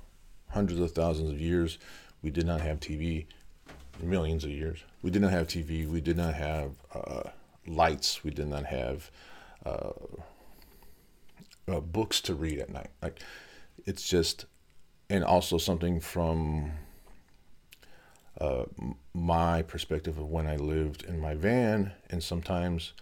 hundreds 0.48 0.80
of 0.80 0.92
thousands 0.92 1.30
of 1.30 1.38
years, 1.38 1.78
we 2.22 2.30
did 2.30 2.46
not 2.46 2.62
have 2.62 2.80
TV. 2.80 3.26
Millions 4.02 4.44
of 4.44 4.50
years, 4.50 4.82
we 5.02 5.10
did 5.10 5.20
not 5.20 5.30
have 5.30 5.46
TV. 5.46 5.86
We 5.86 6.00
did 6.00 6.16
not 6.16 6.32
have 6.32 6.70
uh, 6.94 7.28
lights. 7.66 8.24
We 8.24 8.30
did 8.30 8.48
not 8.48 8.64
have 8.64 9.10
uh, 9.66 9.90
uh, 11.68 11.80
books 11.80 12.22
to 12.22 12.34
read 12.34 12.60
at 12.60 12.70
night. 12.70 12.88
Like 13.02 13.20
it's 13.84 14.08
just, 14.08 14.46
and 15.10 15.22
also 15.22 15.58
something 15.58 16.00
from 16.00 16.72
uh, 18.40 18.64
my 19.12 19.62
perspective 19.62 20.18
of 20.18 20.28
when 20.28 20.46
I 20.46 20.56
lived 20.56 21.04
in 21.04 21.20
my 21.20 21.34
van, 21.34 21.92
and 22.08 22.22
sometimes 22.22 22.94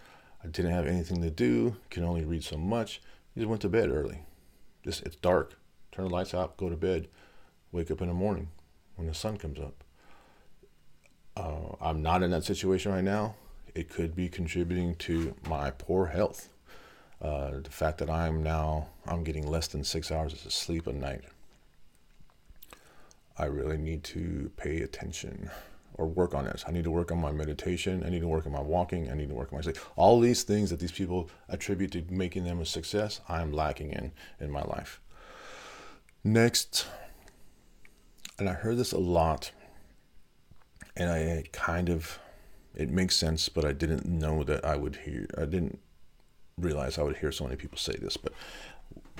I 0.43 0.49
didn't 0.49 0.73
have 0.73 0.87
anything 0.87 1.23
to 1.23 1.31
do, 1.31 1.77
can 1.91 2.05
only 2.05 2.25
read 2.25 2.45
so 2.45 2.57
much. 2.57 3.01
I 3.35 3.41
just 3.41 3.49
went 3.49 3.63
to 3.63 3.69
bed 3.69 3.91
early. 3.91 4.21
Just 4.85 5.03
it's 5.05 5.17
dark. 5.17 5.55
Turn 5.93 6.07
the 6.07 6.11
lights 6.11 6.35
out, 6.35 6.57
go 6.57 6.69
to 6.69 6.77
bed, 6.77 7.09
wake 7.73 7.91
up 7.91 8.01
in 8.01 8.09
the 8.09 8.15
morning 8.15 8.49
when 8.97 9.07
the 9.07 9.15
sun 9.15 9.37
comes 9.37 9.59
up. 9.59 9.85
Uh, 11.37 11.77
I'm 11.81 12.03
not 12.03 12.23
in 12.23 12.33
that 12.33 12.45
situation 12.45 12.93
right 12.93 13.05
now. 13.05 13.37
It 13.75 13.89
could 13.89 14.17
be 14.17 14.29
contributing 14.29 14.97
to 14.97 15.35
my 15.49 15.71
poor 15.71 16.07
health. 16.07 16.49
Uh, 17.23 17.61
the 17.63 17.71
fact 17.71 17.99
that 17.99 18.11
I'm 18.11 18.43
now 18.43 18.89
I'm 19.07 19.25
getting 19.25 19.47
less 19.47 19.69
than 19.69 19.85
six 19.85 20.11
hours 20.11 20.33
of 20.33 20.53
sleep 20.53 20.87
a 20.87 20.93
night. 20.93 21.25
I 23.39 23.47
really 23.47 23.79
need 23.79 24.05
to 24.05 24.51
pay 24.57 24.83
attention 24.83 25.51
or 25.95 26.07
work 26.07 26.35
on 26.35 26.45
this. 26.45 26.65
I 26.67 26.73
need 26.73 26.85
to 26.85 26.91
work 26.91 27.11
on 27.11 27.21
my 27.21 27.33
meditation. 27.33 28.03
I 28.05 28.11
need 28.11 28.21
to 28.21 28.29
work 28.29 28.47
on 28.47 28.53
my 28.53 28.61
walking. 28.61 29.11
I 29.11 29.15
need 29.15 29.29
to 29.29 29.35
work 29.35 29.53
on 29.53 29.59
my 29.59 29.63
sleep. 29.63 29.79
All 29.97 30.21
these 30.21 30.43
things 30.43 30.71
that 30.71 30.79
these 30.79 30.93
people 30.93 31.29
attribute 31.49 31.93
to 31.93 32.05
making 32.09 32.45
them 32.45 32.61
a 32.61 32.67
success, 32.67 33.21
I'm 33.29 33.53
lacking 33.53 33.93
in 33.93 34.13
in 34.41 34.51
my 34.51 34.63
life. 34.63 35.01
Next, 36.25 36.87
and 38.39 38.49
I 38.49 38.53
heard 38.53 38.77
this 38.77 38.93
a 38.93 38.99
lot, 38.99 39.53
and 40.97 41.11
I 41.11 41.45
kind 41.53 41.89
of 41.89 42.19
it 42.75 42.91
makes 42.91 43.17
sense, 43.17 43.49
but 43.49 43.65
I 43.65 43.73
didn't 43.73 44.07
know 44.07 44.45
that 44.45 44.65
I 44.65 44.77
would 44.77 44.97
hear. 44.97 45.27
I 45.37 45.47
didn't 45.47 45.81
realize 46.57 46.97
I 46.97 47.03
would 47.03 47.17
hear 47.17 47.33
so 47.33 47.45
many 47.45 47.57
people 47.57 47.79
say 47.79 47.97
this, 48.01 48.17
but 48.17 48.33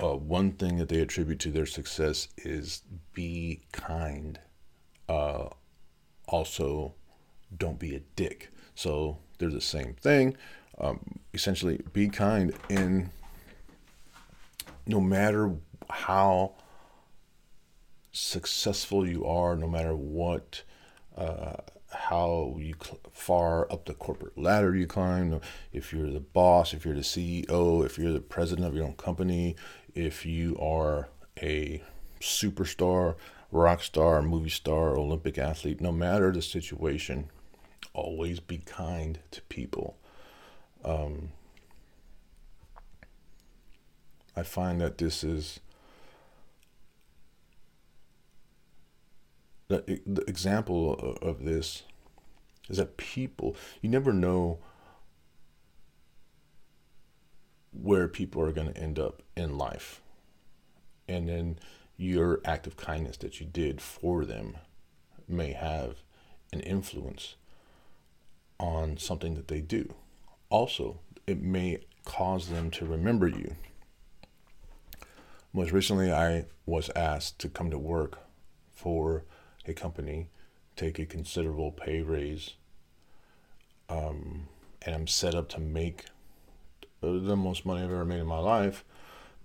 uh, 0.01 0.15
one 0.15 0.51
thing 0.53 0.77
that 0.77 0.89
they 0.89 0.99
attribute 0.99 1.39
to 1.39 1.51
their 1.51 1.65
success 1.65 2.29
is 2.37 2.83
be 3.13 3.61
kind. 3.71 4.39
Uh, 5.07 5.49
also, 6.27 6.93
don't 7.55 7.79
be 7.79 7.95
a 7.95 7.99
dick. 8.15 8.49
So 8.75 9.17
they're 9.37 9.49
the 9.49 9.61
same 9.61 9.93
thing. 9.93 10.37
Um, 10.79 11.19
essentially, 11.33 11.81
be 11.91 12.07
kind 12.09 12.53
in 12.69 13.11
no 14.85 15.01
matter 15.01 15.55
how 15.89 16.53
successful 18.11 19.07
you 19.07 19.25
are, 19.25 19.55
no 19.55 19.67
matter 19.67 19.95
what. 19.95 20.63
Uh, 21.17 21.57
how 21.91 22.55
you 22.59 22.75
cl- 22.81 22.99
far 23.11 23.71
up 23.71 23.85
the 23.85 23.93
corporate 23.93 24.37
ladder 24.37 24.75
you 24.75 24.87
climb, 24.87 25.41
if 25.73 25.91
you're 25.91 26.11
the 26.11 26.19
boss, 26.19 26.73
if 26.73 26.85
you're 26.85 26.95
the 26.95 27.01
CEO, 27.01 27.85
if 27.85 27.97
you're 27.97 28.13
the 28.13 28.19
president 28.19 28.67
of 28.67 28.75
your 28.75 28.85
own 28.85 28.93
company, 28.93 29.55
if 29.95 30.25
you 30.25 30.57
are 30.59 31.09
a 31.41 31.81
superstar, 32.19 33.15
rock 33.51 33.81
star, 33.81 34.21
movie 34.21 34.49
star, 34.49 34.95
Olympic 34.95 35.37
athlete, 35.37 35.81
no 35.81 35.91
matter 35.91 36.31
the 36.31 36.41
situation, 36.41 37.29
always 37.93 38.39
be 38.39 38.57
kind 38.59 39.19
to 39.31 39.41
people. 39.43 39.97
Um, 40.83 41.29
I 44.35 44.43
find 44.43 44.79
that 44.79 44.97
this 44.97 45.23
is 45.23 45.59
the, 49.69 50.01
the 50.05 50.23
example 50.27 51.17
of 51.21 51.45
this 51.45 51.83
is 52.69 52.77
that 52.77 52.97
people, 52.97 53.55
you 53.81 53.89
never 53.89 54.11
know 54.11 54.59
where 57.71 58.07
people 58.07 58.41
are 58.41 58.51
going 58.51 58.73
to 58.73 58.79
end 58.79 58.99
up 58.99 59.21
in 59.37 59.57
life. 59.57 60.01
And 61.07 61.29
then 61.29 61.59
your 61.97 62.41
act 62.43 62.67
of 62.67 62.77
kindness 62.77 63.17
that 63.17 63.39
you 63.39 63.45
did 63.45 63.79
for 63.79 64.25
them 64.25 64.57
may 65.27 65.53
have 65.53 65.97
an 66.51 66.61
influence 66.61 67.35
on 68.59 68.97
something 68.97 69.35
that 69.35 69.47
they 69.47 69.61
do. 69.61 69.93
Also, 70.49 70.99
it 71.27 71.41
may 71.41 71.79
cause 72.05 72.49
them 72.49 72.71
to 72.71 72.85
remember 72.85 73.27
you. 73.27 73.55
Most 75.53 75.71
recently, 75.71 76.11
I 76.11 76.45
was 76.65 76.89
asked 76.95 77.37
to 77.39 77.49
come 77.49 77.69
to 77.69 77.77
work 77.77 78.19
for 78.71 79.25
a 79.65 79.73
company 79.73 80.29
take 80.75 80.99
a 80.99 81.05
considerable 81.05 81.71
pay 81.71 82.01
raise 82.01 82.55
um, 83.89 84.47
and 84.83 84.95
I'm 84.95 85.07
set 85.07 85.35
up 85.35 85.49
to 85.49 85.59
make 85.59 86.05
the 87.01 87.35
most 87.35 87.65
money 87.65 87.83
I've 87.83 87.91
ever 87.91 88.05
made 88.05 88.19
in 88.19 88.27
my 88.27 88.39
life, 88.39 88.83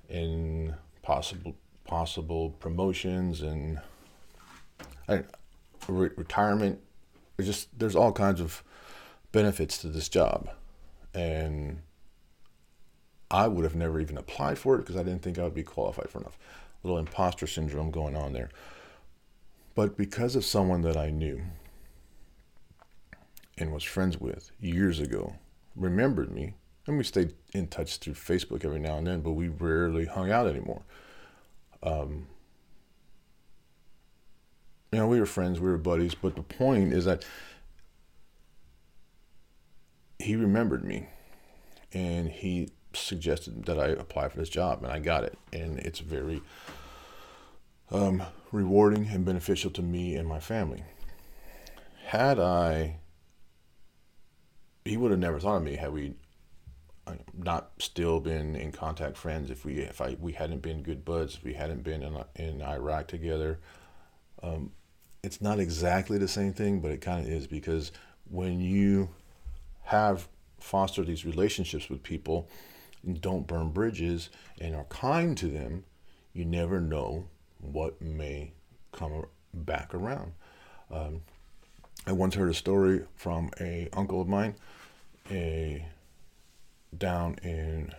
in 0.09 0.75
possible 1.03 1.57
possible 1.85 2.51
promotions 2.51 3.43
and 3.43 3.79
I, 5.09 5.23
re- 5.89 6.11
retirement. 6.17 6.81
It's 7.39 7.47
just 7.47 7.79
there's 7.79 7.97
all 7.97 8.13
kinds 8.13 8.41
of 8.41 8.63
benefits 9.33 9.79
to 9.79 9.89
this 9.89 10.09
job, 10.09 10.51
and 11.15 11.81
I 13.31 13.49
would 13.49 13.65
have 13.65 13.75
never 13.75 14.01
even 14.01 14.19
applied 14.19 14.59
for 14.59 14.77
it 14.77 14.79
because 14.79 14.97
I 14.97 15.03
didn't 15.03 15.23
think 15.23 15.39
I 15.39 15.45
would 15.45 15.55
be 15.55 15.63
qualified 15.63 16.11
for 16.11 16.19
enough. 16.21 16.39
A 16.83 16.87
little 16.87 16.99
imposter 16.99 17.47
syndrome 17.47 17.91
going 17.91 18.15
on 18.15 18.33
there. 18.33 18.51
But 19.75 19.97
because 19.97 20.37
of 20.37 20.45
someone 20.45 20.83
that 20.83 20.97
I 20.97 21.11
knew 21.11 21.43
and 23.59 23.73
was 23.73 23.83
friends 23.83 24.21
with 24.21 24.51
years 24.61 25.01
ago, 25.01 25.35
remembered 25.75 26.31
me, 26.31 26.55
and 26.87 26.97
we 26.97 27.05
stayed 27.05 27.35
in 27.53 27.67
touch 27.67 27.97
through 27.99 28.15
Facebook 28.15 28.65
every 28.65 28.79
now 28.79 28.99
and 28.99 29.07
then, 29.07 29.21
but 29.21 29.33
we 29.33 29.49
rarely 29.49 30.07
hung 30.07 30.31
out 30.31 30.47
anymore. 30.47 30.83
Um, 31.83 32.29
you 34.93 34.99
know, 34.99 35.09
we 35.09 35.19
were 35.19 35.27
friends, 35.27 35.61
we 35.61 35.69
were 35.69 35.79
buddies, 35.79 36.15
but 36.15 36.37
the 36.37 36.43
point 36.43 36.93
is 36.93 37.05
that 37.05 37.27
he 40.21 40.37
remembered 40.37 40.85
me 40.85 41.09
and 41.93 42.29
he 42.29 42.69
suggested 42.93 43.65
that 43.65 43.79
I 43.79 43.89
apply 43.89 44.29
for 44.29 44.39
this 44.39 44.49
job, 44.49 44.83
and 44.83 44.93
I 44.93 44.99
got 44.99 45.25
it. 45.25 45.39
And 45.53 45.79
it's 45.81 46.01
very 46.01 46.43
um, 47.91 48.23
rewarding 48.55 49.09
and 49.09 49.25
beneficial 49.25 49.71
to 49.73 49.83
me 49.83 50.15
and 50.15 50.29
my 50.29 50.39
family. 50.39 50.85
Had 52.07 52.39
I, 52.39 52.99
he 54.85 54.97
would 54.97 55.11
have 55.11 55.19
never 55.21 55.41
thought 55.41 55.57
of 55.57 55.63
me 55.65 55.75
had 55.75 55.93
we 55.93 56.15
uh, 57.07 57.15
not 57.37 57.73
still 57.79 58.21
been 58.21 58.55
in 58.55 58.71
contact 58.71 59.17
friends 59.17 59.51
if 59.51 59.65
we 59.65 59.79
if 59.79 60.01
I 60.01 60.17
we 60.21 60.33
hadn't 60.33 60.63
been 60.63 60.83
good 60.83 61.05
buds 61.05 61.35
if 61.35 61.45
we 61.45 61.55
hadn't 61.55 61.83
been 61.83 62.03
in 62.03 62.17
in 62.37 62.63
Iraq 62.63 63.09
together 63.09 63.59
um, 64.43 64.71
it's 65.23 65.41
not 65.41 65.59
exactly 65.59 66.17
the 66.17 66.29
same 66.29 66.53
thing 66.53 66.81
but 66.81 66.93
it 66.93 67.01
kind 67.01 67.27
of 67.27 67.31
is 67.31 67.47
because 67.47 67.93
when 68.31 68.61
you 68.61 69.11
have 69.83 70.29
fostered 70.61 71.07
these 71.07 71.27
relationships 71.27 71.91
with 71.91 72.03
people 72.03 72.49
and 73.05 73.21
don't 73.21 73.47
burn 73.47 73.71
bridges 73.71 74.31
and 74.61 74.75
are 74.75 74.85
kind 74.85 75.37
to 75.39 75.49
them 75.49 75.85
you 76.33 76.45
never 76.45 76.81
know 76.81 77.27
what 77.73 78.01
may 78.01 78.53
come 78.93 79.25
back 79.53 79.95
around 79.95 80.33
um, 80.91 81.23
I 82.07 82.13
once 82.13 82.35
heard 82.35 82.51
a 82.51 82.55
story 82.55 83.05
from 83.15 83.51
a 83.61 83.89
uncle 83.93 84.21
of 84.21 84.29
mine 84.29 84.55
a 85.31 85.87
down 86.97 87.37
in 87.43 87.93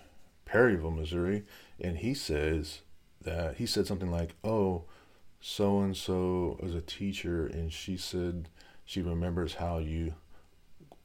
Perryville, 0.46 0.92
Missouri, 0.92 1.44
and 1.82 1.98
he 1.98 2.14
says 2.14 2.82
that 3.22 3.56
he 3.56 3.66
said 3.66 3.88
something 3.88 4.12
like, 4.12 4.36
"Oh, 4.44 4.84
so 5.42 5.80
and 5.82 5.98
so 5.98 6.58
was 6.62 6.76
a 6.76 6.82
teacher, 6.82 7.48
and 7.48 7.74
she 7.74 7.98
said 7.98 8.50
she 8.86 9.02
remembers 9.02 9.56
how 9.56 9.80
you 9.80 10.14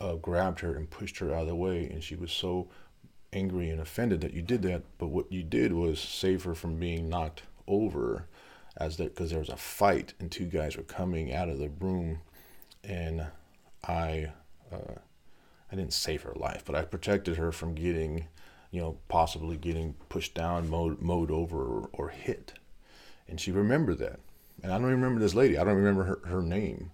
uh, 0.00 0.16
grabbed 0.16 0.60
her 0.60 0.74
and 0.74 0.90
pushed 0.90 1.18
her 1.18 1.32
out 1.34 1.42
of 1.42 1.48
the 1.48 1.54
way, 1.54 1.88
and 1.88 2.04
she 2.04 2.16
was 2.16 2.32
so 2.32 2.68
angry 3.32 3.70
and 3.70 3.80
offended 3.80 4.20
that 4.20 4.34
you 4.34 4.42
did 4.42 4.62
that. 4.62 4.82
But 4.98 5.08
what 5.08 5.32
you 5.32 5.42
did 5.42 5.72
was 5.72 5.98
save 5.98 6.44
her 6.44 6.54
from 6.54 6.78
being 6.78 7.08
knocked 7.08 7.42
over, 7.66 8.26
as 8.76 8.96
that 8.96 9.14
because 9.14 9.30
there 9.30 9.38
was 9.38 9.48
a 9.48 9.56
fight 9.56 10.14
and 10.20 10.30
two 10.30 10.46
guys 10.46 10.76
were 10.76 10.82
coming 10.82 11.32
out 11.32 11.48
of 11.48 11.58
the 11.58 11.70
room, 11.70 12.20
and 12.84 13.26
I." 13.86 14.32
Uh, 14.72 14.94
I 15.72 15.76
didn't 15.76 15.92
save 15.92 16.22
her 16.22 16.34
life, 16.34 16.64
but 16.64 16.74
I 16.74 16.82
protected 16.82 17.36
her 17.36 17.52
from 17.52 17.74
getting, 17.74 18.26
you 18.70 18.80
know, 18.80 18.98
possibly 19.08 19.56
getting 19.56 19.94
pushed 20.08 20.34
down, 20.34 20.68
mowed, 20.68 21.00
mowed 21.00 21.30
over, 21.30 21.62
or, 21.62 21.90
or 21.92 22.08
hit. 22.08 22.54
And 23.28 23.40
she 23.40 23.52
remembered 23.52 23.98
that. 23.98 24.18
And 24.62 24.72
I 24.72 24.78
don't 24.78 24.90
remember 24.90 25.20
this 25.20 25.34
lady. 25.34 25.56
I 25.56 25.64
don't 25.64 25.76
remember 25.76 26.04
her, 26.04 26.20
her 26.26 26.42
name. 26.42 26.90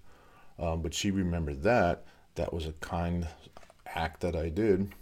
Um, 0.59 0.83
but 0.83 0.95
she 0.95 1.11
remembered 1.11 1.63
that. 1.63 2.05
That 2.35 2.53
was 2.53 2.67
a 2.67 2.73
kind 2.73 3.27
act 3.87 4.21
that 4.21 4.37
I 4.37 4.51
did. 4.51 4.93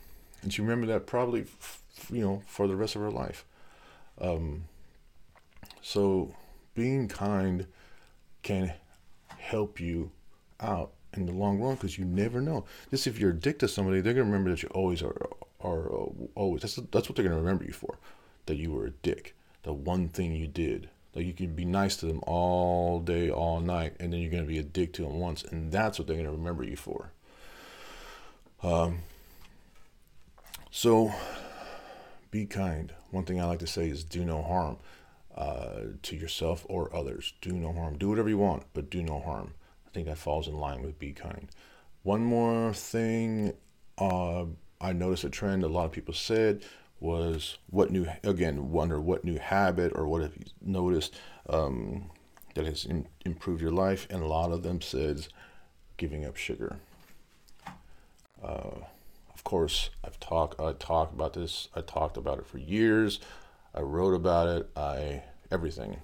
And 0.42 0.52
she 0.52 0.62
remembered 0.62 0.88
that 0.90 1.06
probably, 1.06 1.42
f- 1.42 1.82
you 2.10 2.22
know, 2.22 2.42
for 2.46 2.68
the 2.68 2.76
rest 2.76 2.94
of 2.94 3.02
her 3.02 3.10
life. 3.10 3.44
Um, 4.20 4.64
so 5.82 6.32
being 6.74 7.08
kind 7.08 7.66
can 8.42 8.72
help 9.38 9.80
you 9.80 10.10
out 10.60 10.92
in 11.12 11.26
the 11.26 11.32
long 11.32 11.60
run 11.60 11.74
because 11.74 11.98
you 11.98 12.04
never 12.04 12.40
know. 12.40 12.64
Just 12.90 13.06
if 13.06 13.18
you're 13.18 13.30
a 13.30 13.38
dick 13.38 13.58
to 13.60 13.68
somebody, 13.68 14.00
they're 14.00 14.14
gonna 14.14 14.24
remember 14.24 14.50
that 14.50 14.62
you 14.62 14.68
always 14.70 15.02
are 15.02 15.28
are 15.60 15.86
uh, 15.86 16.06
always. 16.34 16.62
That's 16.62 16.76
that's 16.90 17.08
what 17.08 17.16
they're 17.16 17.24
gonna 17.24 17.36
remember 17.36 17.64
you 17.64 17.72
for. 17.72 17.98
That 18.46 18.56
you 18.56 18.72
were 18.72 18.86
a 18.86 18.90
dick. 18.90 19.34
The 19.62 19.72
one 19.72 20.08
thing 20.08 20.34
you 20.34 20.46
did. 20.46 20.90
Like 21.14 21.26
you 21.26 21.32
can 21.32 21.54
be 21.54 21.64
nice 21.64 21.96
to 21.98 22.06
them 22.06 22.20
all 22.26 22.98
day, 23.00 23.30
all 23.30 23.60
night, 23.60 23.94
and 24.00 24.12
then 24.12 24.20
you're 24.20 24.30
gonna 24.30 24.44
be 24.44 24.58
a 24.58 24.64
dick 24.64 24.92
to 24.94 25.02
them 25.02 25.20
once, 25.20 25.44
and 25.44 25.70
that's 25.70 25.98
what 25.98 26.08
they're 26.08 26.16
gonna 26.16 26.32
remember 26.32 26.64
you 26.64 26.76
for. 26.76 27.12
Um. 28.62 29.00
So, 30.70 31.14
be 32.32 32.46
kind. 32.46 32.92
One 33.12 33.24
thing 33.24 33.40
I 33.40 33.44
like 33.44 33.60
to 33.60 33.66
say 33.66 33.88
is 33.88 34.02
do 34.02 34.24
no 34.24 34.42
harm 34.42 34.78
uh, 35.34 35.80
to 36.02 36.16
yourself 36.16 36.64
or 36.68 36.94
others. 36.94 37.34
Do 37.40 37.52
no 37.52 37.72
harm. 37.72 37.98
Do 37.98 38.08
whatever 38.08 38.28
you 38.28 38.38
want, 38.38 38.64
but 38.72 38.90
do 38.90 39.02
no 39.02 39.20
harm 39.20 39.54
I 39.86 39.90
think 39.90 40.06
that 40.06 40.18
falls 40.18 40.48
in 40.48 40.58
line 40.58 40.82
with 40.82 40.98
be 40.98 41.12
kind. 41.12 41.48
One 42.02 42.24
more 42.24 42.72
thing 42.72 43.54
uh, 43.98 44.46
I 44.80 44.92
noticed 44.92 45.24
a 45.24 45.30
trend 45.30 45.62
a 45.62 45.68
lot 45.68 45.86
of 45.86 45.92
people 45.92 46.14
said 46.14 46.64
was 47.00 47.58
what 47.70 47.90
new 47.90 48.06
again 48.22 48.70
wonder 48.70 49.00
what 49.00 49.24
new 49.24 49.38
habit 49.38 49.92
or 49.94 50.06
what 50.06 50.22
have 50.22 50.36
you 50.36 50.44
noticed 50.60 51.14
um, 51.48 52.10
that 52.54 52.66
has 52.66 52.84
in, 52.84 53.06
improved 53.24 53.60
your 53.60 53.72
life 53.72 54.06
and 54.10 54.22
a 54.22 54.26
lot 54.26 54.52
of 54.52 54.62
them 54.62 54.80
says 54.80 55.28
giving 55.96 56.24
up 56.24 56.36
sugar 56.36 56.76
uh, 58.42 58.78
of 59.34 59.44
course 59.44 59.90
i've 60.04 60.18
talked 60.18 60.58
i 60.60 60.72
talked 60.72 61.12
about 61.12 61.34
this 61.34 61.68
i 61.74 61.80
talked 61.80 62.16
about 62.16 62.38
it 62.38 62.46
for 62.46 62.58
years 62.58 63.20
i 63.74 63.80
wrote 63.80 64.14
about 64.14 64.48
it 64.48 64.70
i 64.76 65.22
everything 65.50 66.00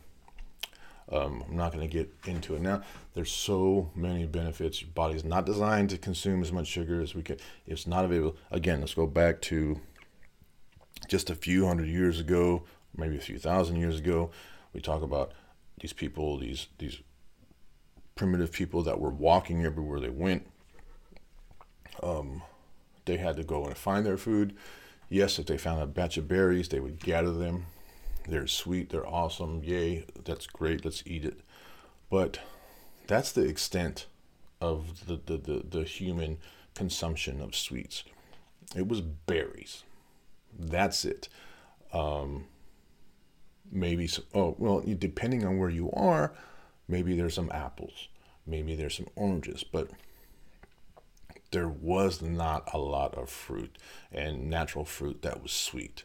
um, 1.12 1.44
I'm 1.48 1.56
not 1.56 1.72
going 1.72 1.88
to 1.88 1.92
get 1.92 2.12
into 2.26 2.54
it 2.54 2.62
now. 2.62 2.82
There's 3.14 3.32
so 3.32 3.90
many 3.96 4.26
benefits. 4.26 4.80
Your 4.80 4.90
body's 4.92 5.24
not 5.24 5.44
designed 5.44 5.90
to 5.90 5.98
consume 5.98 6.40
as 6.42 6.52
much 6.52 6.68
sugar 6.68 7.00
as 7.00 7.14
we 7.14 7.22
can. 7.22 7.36
It's 7.66 7.86
not 7.86 8.04
available. 8.04 8.36
Again, 8.50 8.80
let's 8.80 8.94
go 8.94 9.06
back 9.06 9.40
to 9.42 9.80
just 11.08 11.28
a 11.28 11.34
few 11.34 11.66
hundred 11.66 11.88
years 11.88 12.20
ago, 12.20 12.62
maybe 12.96 13.16
a 13.16 13.20
few 13.20 13.38
thousand 13.38 13.76
years 13.76 13.98
ago. 13.98 14.30
We 14.72 14.80
talk 14.80 15.02
about 15.02 15.32
these 15.80 15.92
people, 15.92 16.38
these 16.38 16.68
these 16.78 17.00
primitive 18.14 18.52
people 18.52 18.82
that 18.84 19.00
were 19.00 19.10
walking 19.10 19.64
everywhere 19.64 19.98
they 19.98 20.10
went. 20.10 20.46
Um, 22.02 22.42
they 23.06 23.16
had 23.16 23.36
to 23.36 23.44
go 23.44 23.64
and 23.64 23.76
find 23.76 24.06
their 24.06 24.18
food. 24.18 24.54
Yes, 25.10 25.38
if 25.38 25.46
they 25.46 25.58
found 25.58 25.82
a 25.82 25.86
batch 25.86 26.16
of 26.16 26.28
berries, 26.28 26.68
they 26.68 26.80
would 26.80 27.00
gather 27.00 27.32
them, 27.32 27.66
they're 28.28 28.46
sweet, 28.46 28.90
they're 28.90 29.06
awesome. 29.06 29.62
Yay, 29.64 30.06
that's 30.24 30.46
great. 30.46 30.84
Let's 30.84 31.02
eat 31.04 31.24
it. 31.24 31.40
But 32.10 32.38
that's 33.06 33.32
the 33.32 33.42
extent 33.42 34.06
of 34.60 35.06
the, 35.06 35.20
the, 35.26 35.36
the, 35.36 35.64
the 35.68 35.82
human 35.84 36.38
consumption 36.74 37.40
of 37.40 37.56
sweets. 37.56 38.04
It 38.76 38.86
was 38.86 39.00
berries. 39.00 39.82
That's 40.56 41.04
it. 41.04 41.28
Um, 41.92 42.46
maybe, 43.70 44.06
so, 44.06 44.22
oh, 44.32 44.54
well, 44.58 44.80
depending 44.80 45.44
on 45.44 45.58
where 45.58 45.70
you 45.70 45.90
are, 45.92 46.32
maybe 46.86 47.16
there's 47.16 47.34
some 47.34 47.50
apples, 47.52 48.08
maybe 48.46 48.76
there's 48.76 48.96
some 48.96 49.08
oranges, 49.16 49.64
but 49.64 49.90
there 51.50 51.68
was 51.68 52.22
not 52.22 52.68
a 52.72 52.78
lot 52.78 53.14
of 53.14 53.28
fruit 53.28 53.76
and 54.12 54.48
natural 54.48 54.84
fruit 54.84 55.22
that 55.22 55.42
was 55.42 55.52
sweet. 55.52 56.04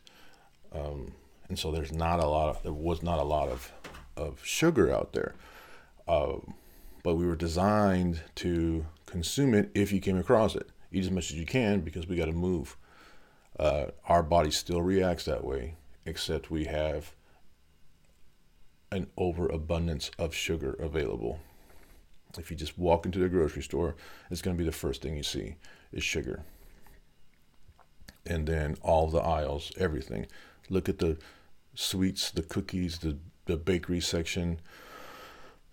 Um, 0.71 1.13
and 1.47 1.57
so 1.57 1.71
there's 1.71 1.91
not 1.91 2.19
a 2.19 2.27
lot 2.27 2.49
of 2.49 2.63
there 2.63 2.73
was 2.73 3.03
not 3.03 3.19
a 3.19 3.23
lot 3.23 3.49
of 3.49 3.71
of 4.17 4.43
sugar 4.43 4.93
out 4.93 5.13
there. 5.13 5.35
Uh, 6.07 6.37
but 7.03 7.15
we 7.15 7.25
were 7.25 7.35
designed 7.35 8.21
to 8.35 8.85
consume 9.05 9.53
it 9.53 9.69
if 9.75 9.91
you 9.91 9.99
came 9.99 10.17
across 10.17 10.55
it. 10.55 10.69
Eat 10.91 11.03
as 11.03 11.11
much 11.11 11.31
as 11.31 11.37
you 11.37 11.45
can 11.45 11.81
because 11.81 12.07
we 12.07 12.15
got 12.15 12.25
to 12.25 12.31
move. 12.31 12.77
Uh, 13.59 13.85
our 14.07 14.23
body 14.23 14.51
still 14.51 14.81
reacts 14.81 15.25
that 15.25 15.43
way, 15.43 15.75
except 16.05 16.51
we 16.51 16.65
have 16.65 17.13
an 18.91 19.07
overabundance 19.17 20.09
of 20.17 20.33
sugar 20.33 20.73
available. 20.73 21.39
If 22.37 22.51
you 22.51 22.57
just 22.57 22.77
walk 22.77 23.05
into 23.05 23.19
the 23.19 23.29
grocery 23.29 23.63
store, 23.63 23.95
it's 24.29 24.41
going 24.41 24.55
to 24.55 24.61
be 24.61 24.65
the 24.65 24.75
first 24.75 25.01
thing 25.01 25.15
you 25.15 25.23
see 25.23 25.55
is 25.91 26.03
sugar. 26.03 26.43
And 28.25 28.47
then 28.47 28.75
all 28.81 29.07
the 29.07 29.19
aisles, 29.19 29.71
everything. 29.77 30.27
Look 30.69 30.89
at 30.89 30.99
the 30.99 31.17
sweets, 31.75 32.31
the 32.31 32.41
cookies, 32.41 32.99
the, 32.99 33.17
the 33.45 33.57
bakery 33.57 34.01
section, 34.01 34.59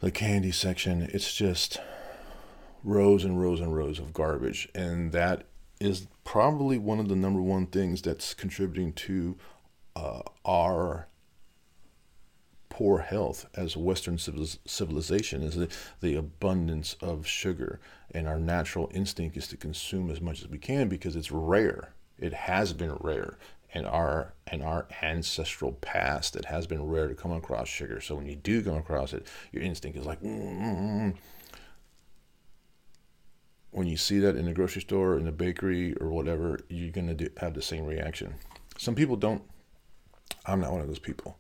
the 0.01 0.11
candy 0.11 0.53
section. 0.53 1.03
It's 1.03 1.35
just 1.35 1.79
rows 2.85 3.25
and 3.25 3.41
rows 3.41 3.61
and 3.61 3.75
rows 3.75 3.99
of 3.99 4.13
garbage. 4.13 4.69
And 4.75 5.13
that 5.13 5.47
is 5.81 6.07
probably 6.25 6.79
one 6.79 7.01
of 7.01 7.09
the 7.09 7.17
number 7.17 7.41
one 7.41 7.67
things 7.67 8.03
that's 8.03 8.35
contributing 8.35 8.93
to 8.93 9.37
uh, 9.97 10.23
our 10.45 11.09
poor 12.73 13.01
health 13.01 13.45
as 13.55 13.77
Western 13.77 14.17
civilization 14.17 15.43
is 15.43 15.57
the, 15.57 15.69
the 16.01 16.15
abundance 16.15 16.97
of 17.03 17.27
sugar. 17.27 17.79
And 18.13 18.27
our 18.27 18.41
natural 18.41 18.91
instinct 18.95 19.37
is 19.37 19.47
to 19.49 19.59
consume 19.59 20.11
as 20.11 20.23
much 20.23 20.41
as 20.41 20.49
we 20.49 20.57
can 20.57 20.89
because 20.89 21.15
it's 21.15 21.31
rare. 21.31 21.93
It 22.19 22.33
has 22.33 22.73
been 22.73 22.97
rare 23.01 23.37
in 23.75 23.85
our 23.85 24.33
in 24.51 24.63
our 24.63 24.87
ancestral 25.03 25.73
past. 25.73 26.35
It 26.35 26.47
has 26.47 26.67
been 26.67 26.87
rare 26.87 27.09
to 27.09 27.15
come 27.15 27.33
across 27.33 27.69
sugar. 27.69 28.01
So 28.01 28.15
when 28.15 28.27
you 28.27 28.37
do 28.37 28.63
come 28.63 28.77
across 28.77 29.13
it, 29.13 29.27
your 29.53 29.63
instinct 29.63 29.99
is 29.99 30.07
like, 30.07 30.23
mm-hmm. 30.23 31.11
when 33.71 33.87
you 33.87 33.99
see 33.99 34.19
that 34.21 34.35
in 34.35 34.47
the 34.47 34.55
grocery 34.55 34.81
store, 34.81 35.19
in 35.19 35.27
the 35.27 35.33
bakery, 35.33 35.95
or 35.97 36.09
whatever, 36.09 36.61
you're 36.71 36.91
gonna 36.91 37.17
have 37.37 37.53
the 37.53 37.61
same 37.61 37.85
reaction. 37.85 38.37
Some 38.79 38.95
people 38.95 39.17
don't. 39.17 39.43
I'm 40.47 40.61
not 40.61 40.73
one 40.73 40.81
of 40.81 40.87
those 40.87 40.99
people. 40.99 41.37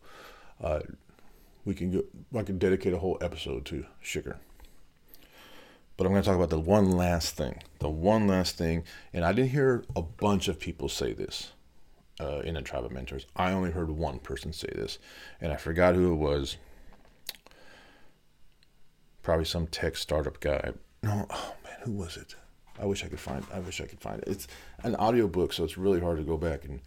Uh, 0.63 0.81
we 1.65 1.75
can 1.75 1.91
go, 1.91 2.03
I 2.37 2.43
can 2.43 2.59
dedicate 2.59 2.93
a 2.93 2.99
whole 2.99 3.19
episode 3.21 3.65
to 3.67 3.87
sugar. 4.01 4.39
But 5.97 6.07
I'm 6.07 6.13
going 6.13 6.23
to 6.23 6.27
talk 6.29 6.37
about 6.37 6.51
the 6.51 6.59
one 6.59 6.93
last 6.93 7.37
thing. 7.37 7.63
The 7.79 7.89
one 7.89 8.27
last 8.27 8.57
thing, 8.57 8.85
and 9.13 9.25
I 9.25 9.33
didn't 9.33 9.51
hear 9.51 9.85
a 9.95 10.03
bunch 10.03 10.49
of 10.49 10.59
people 10.59 10.89
say 10.89 11.13
this 11.13 11.53
uh, 12.21 12.41
in 12.41 12.55
the 12.55 12.63
tribe 12.63 12.85
of 12.85 12.93
mentors. 12.93 13.27
I 13.37 13.53
only 13.53 13.71
heard 13.71 13.91
one 13.91 14.19
person 14.19 14.53
say 14.53 14.69
this, 14.75 14.99
and 15.41 15.53
I 15.53 15.57
forgot 15.57 15.95
who 15.95 16.13
it 16.13 16.17
was. 16.17 16.57
Probably 19.23 19.45
some 19.45 19.67
tech 19.69 19.97
startup 19.97 20.41
guy. 20.41 20.73
No, 21.03 21.27
oh 21.31 21.55
man, 21.63 21.77
who 21.83 21.93
was 21.93 22.17
it? 22.17 22.35
I 22.81 22.87
wish 22.87 23.05
I 23.05 23.09
could 23.09 23.21
find. 23.21 23.45
I 23.53 23.61
wish 23.61 23.81
I 23.81 23.87
could 23.87 24.01
find 24.01 24.21
it. 24.23 24.29
It's 24.29 24.49
an 24.83 24.97
audiobook, 24.97 25.53
so 25.53 25.63
it's 25.63 25.79
really 25.79 26.01
hard 26.01 26.19
to 26.19 26.25
go 26.25 26.37
back 26.37 26.65
and 26.65 26.81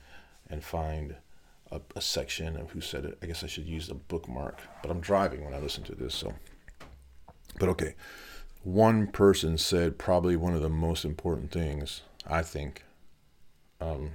and 0.49 0.63
find 0.63 1.15
a, 1.71 1.81
a 1.95 2.01
section 2.01 2.55
of 2.57 2.71
who 2.71 2.81
said 2.81 3.05
it. 3.05 3.17
I 3.21 3.25
guess 3.25 3.43
I 3.43 3.47
should 3.47 3.67
use 3.67 3.89
a 3.89 3.95
bookmark, 3.95 4.61
but 4.81 4.91
I'm 4.91 4.99
driving 4.99 5.43
when 5.43 5.53
I 5.53 5.59
listen 5.59 5.83
to 5.85 5.95
this, 5.95 6.15
so. 6.15 6.33
But 7.59 7.69
okay, 7.69 7.95
one 8.63 9.07
person 9.07 9.57
said 9.57 9.97
probably 9.97 10.35
one 10.35 10.53
of 10.53 10.61
the 10.61 10.69
most 10.69 11.05
important 11.05 11.51
things 11.51 12.01
I 12.27 12.41
think 12.41 12.83
um, 13.79 14.11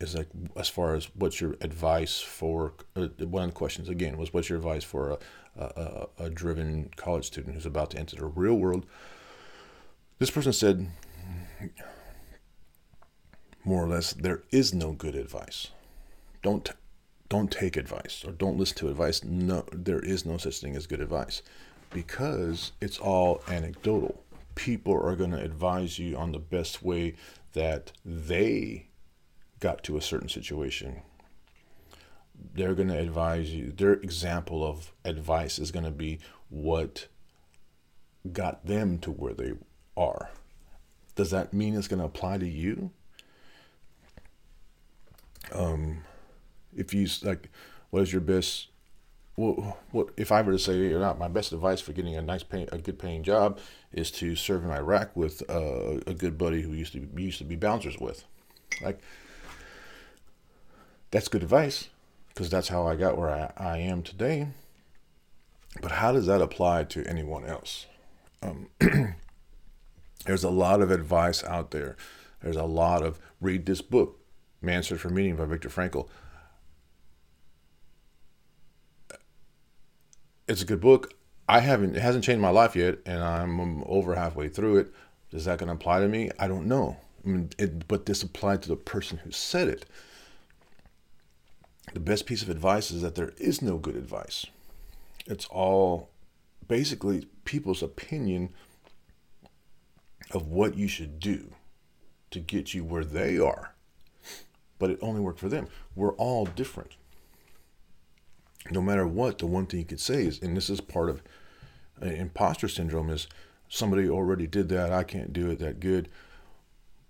is 0.00 0.14
like 0.14 0.28
as 0.56 0.68
far 0.68 0.94
as 0.94 1.06
what's 1.14 1.40
your 1.40 1.56
advice 1.60 2.20
for 2.20 2.74
uh, 2.96 3.08
one 3.20 3.44
of 3.44 3.50
the 3.50 3.54
questions 3.54 3.88
again 3.88 4.16
was 4.16 4.32
what's 4.32 4.48
your 4.48 4.58
advice 4.58 4.84
for 4.84 5.10
a, 5.10 5.18
a, 5.64 6.06
a 6.18 6.30
driven 6.30 6.90
college 6.96 7.26
student 7.26 7.54
who's 7.54 7.66
about 7.66 7.90
to 7.90 7.98
enter 7.98 8.16
the 8.16 8.26
real 8.26 8.54
world. 8.54 8.86
This 10.18 10.30
person 10.30 10.52
said 10.52 10.88
more 13.64 13.84
or 13.84 13.88
less 13.88 14.12
there 14.12 14.42
is 14.50 14.72
no 14.72 14.92
good 14.92 15.14
advice. 15.14 15.68
Don't 16.42 16.70
don't 17.28 17.50
take 17.50 17.76
advice 17.76 18.24
or 18.26 18.32
don't 18.32 18.56
listen 18.56 18.78
to 18.78 18.88
advice. 18.88 19.22
No 19.22 19.64
there 19.72 20.00
is 20.00 20.24
no 20.24 20.38
such 20.38 20.58
thing 20.58 20.76
as 20.76 20.86
good 20.86 21.00
advice 21.00 21.42
because 21.90 22.72
it's 22.80 22.98
all 22.98 23.42
anecdotal. 23.48 24.22
People 24.54 24.94
are 24.94 25.16
going 25.16 25.30
to 25.30 25.40
advise 25.40 25.98
you 25.98 26.16
on 26.16 26.32
the 26.32 26.38
best 26.38 26.82
way 26.82 27.14
that 27.52 27.92
they 28.04 28.88
got 29.60 29.82
to 29.84 29.96
a 29.96 30.02
certain 30.02 30.28
situation. 30.28 31.02
They're 32.54 32.74
going 32.74 32.88
to 32.88 32.98
advise 32.98 33.52
you 33.52 33.72
their 33.72 33.94
example 33.94 34.64
of 34.64 34.92
advice 35.04 35.58
is 35.58 35.70
going 35.70 35.84
to 35.84 35.90
be 35.90 36.18
what 36.48 37.08
got 38.32 38.66
them 38.66 38.98
to 38.98 39.10
where 39.10 39.34
they 39.34 39.52
are. 39.96 40.30
Does 41.14 41.30
that 41.30 41.52
mean 41.52 41.74
it's 41.74 41.88
going 41.88 41.98
to 41.98 42.06
apply 42.06 42.38
to 42.38 42.48
you 42.48 42.92
um, 45.52 46.04
if 46.76 46.94
you 46.94 47.06
like, 47.22 47.50
what 47.90 48.02
is 48.02 48.12
your 48.12 48.20
best? 48.20 48.68
Well, 49.36 49.78
what 49.92 50.08
if 50.16 50.32
I 50.32 50.42
were 50.42 50.52
to 50.52 50.58
say, 50.58 50.92
or 50.92 50.98
not? 50.98 51.18
my 51.18 51.28
best 51.28 51.52
advice 51.52 51.80
for 51.80 51.92
getting 51.92 52.16
a 52.16 52.22
nice 52.22 52.42
pay, 52.42 52.66
a 52.72 52.78
good 52.78 52.98
paying 52.98 53.22
job 53.22 53.58
is 53.92 54.10
to 54.12 54.34
serve 54.34 54.64
in 54.64 54.70
Iraq 54.70 55.16
with 55.16 55.42
uh, 55.48 56.00
a 56.06 56.14
good 56.14 56.36
buddy 56.36 56.62
who 56.62 56.72
used 56.72 56.92
to 56.92 57.00
be, 57.00 57.24
used 57.24 57.38
to 57.38 57.44
be 57.44 57.56
bouncers 57.56 57.98
with, 57.98 58.24
like 58.82 59.00
that's 61.10 61.28
good 61.28 61.42
advice 61.42 61.88
because 62.28 62.50
that's 62.50 62.68
how 62.68 62.86
I 62.86 62.96
got 62.96 63.16
where 63.16 63.30
I, 63.30 63.52
I 63.56 63.78
am 63.78 64.02
today. 64.02 64.48
But 65.80 65.92
how 65.92 66.12
does 66.12 66.26
that 66.26 66.42
apply 66.42 66.84
to 66.84 67.06
anyone 67.06 67.44
else? 67.44 67.86
Um, 68.42 68.68
there's 70.24 70.44
a 70.44 70.50
lot 70.50 70.80
of 70.80 70.90
advice 70.90 71.44
out 71.44 71.70
there. 71.70 71.96
There's 72.42 72.56
a 72.56 72.64
lot 72.64 73.02
of 73.02 73.18
read 73.40 73.66
this 73.66 73.82
book, 73.82 74.17
Man's 74.60 74.88
Search 74.88 75.00
for 75.00 75.10
Meaning 75.10 75.36
by 75.36 75.44
Viktor 75.44 75.68
Frankl. 75.68 76.08
It's 80.46 80.62
a 80.62 80.66
good 80.66 80.80
book. 80.80 81.14
I 81.48 81.60
haven't 81.60 81.96
it 81.96 82.02
hasn't 82.02 82.24
changed 82.24 82.42
my 82.42 82.50
life 82.50 82.74
yet, 82.74 82.98
and 83.06 83.22
I'm 83.22 83.82
over 83.84 84.14
halfway 84.14 84.48
through 84.48 84.78
it. 84.78 84.92
Is 85.32 85.44
that 85.44 85.58
going 85.58 85.68
to 85.68 85.74
apply 85.74 86.00
to 86.00 86.08
me? 86.08 86.30
I 86.38 86.48
don't 86.48 86.66
know. 86.66 86.96
I 87.24 87.28
mean, 87.28 87.50
it, 87.58 87.86
but 87.86 88.06
this 88.06 88.22
applied 88.22 88.62
to 88.62 88.68
the 88.68 88.76
person 88.76 89.18
who 89.18 89.30
said 89.30 89.68
it. 89.68 89.86
The 91.92 92.00
best 92.00 92.26
piece 92.26 92.42
of 92.42 92.48
advice 92.48 92.90
is 92.90 93.02
that 93.02 93.14
there 93.14 93.32
is 93.38 93.62
no 93.62 93.76
good 93.76 93.96
advice. 93.96 94.46
It's 95.26 95.46
all 95.46 96.10
basically 96.66 97.26
people's 97.44 97.82
opinion 97.82 98.50
of 100.32 100.48
what 100.48 100.76
you 100.76 100.88
should 100.88 101.18
do 101.18 101.52
to 102.30 102.40
get 102.40 102.74
you 102.74 102.84
where 102.84 103.04
they 103.04 103.38
are 103.38 103.74
but 104.78 104.90
it 104.90 104.98
only 105.02 105.20
worked 105.20 105.40
for 105.40 105.48
them. 105.48 105.68
We're 105.94 106.14
all 106.14 106.46
different. 106.46 106.96
No 108.70 108.82
matter 108.82 109.06
what, 109.06 109.38
the 109.38 109.46
one 109.46 109.66
thing 109.66 109.80
you 109.80 109.86
could 109.86 110.00
say 110.00 110.26
is, 110.26 110.40
and 110.40 110.56
this 110.56 110.68
is 110.70 110.80
part 110.80 111.08
of 111.08 111.22
uh, 112.02 112.06
imposter 112.06 112.68
syndrome, 112.68 113.10
is 113.10 113.26
somebody 113.68 114.08
already 114.08 114.46
did 114.46 114.68
that. 114.70 114.92
I 114.92 115.04
can't 115.04 115.32
do 115.32 115.50
it 115.50 115.58
that 115.58 115.80
good. 115.80 116.08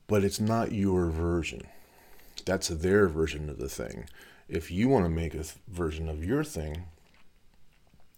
But 0.07 0.25
it's 0.25 0.41
not 0.41 0.73
your 0.73 1.11
version. 1.11 1.63
That's 2.45 2.69
their 2.69 3.09
version 3.09 3.51
of 3.51 3.59
the 3.59 3.69
thing. 3.69 4.09
If 4.49 4.71
you 4.71 4.89
want 4.89 5.05
to 5.05 5.11
make 5.11 5.35
a 5.35 5.39
th- 5.39 5.57
version 5.69 6.09
of 6.09 6.25
your 6.25 6.45
thing, 6.45 6.85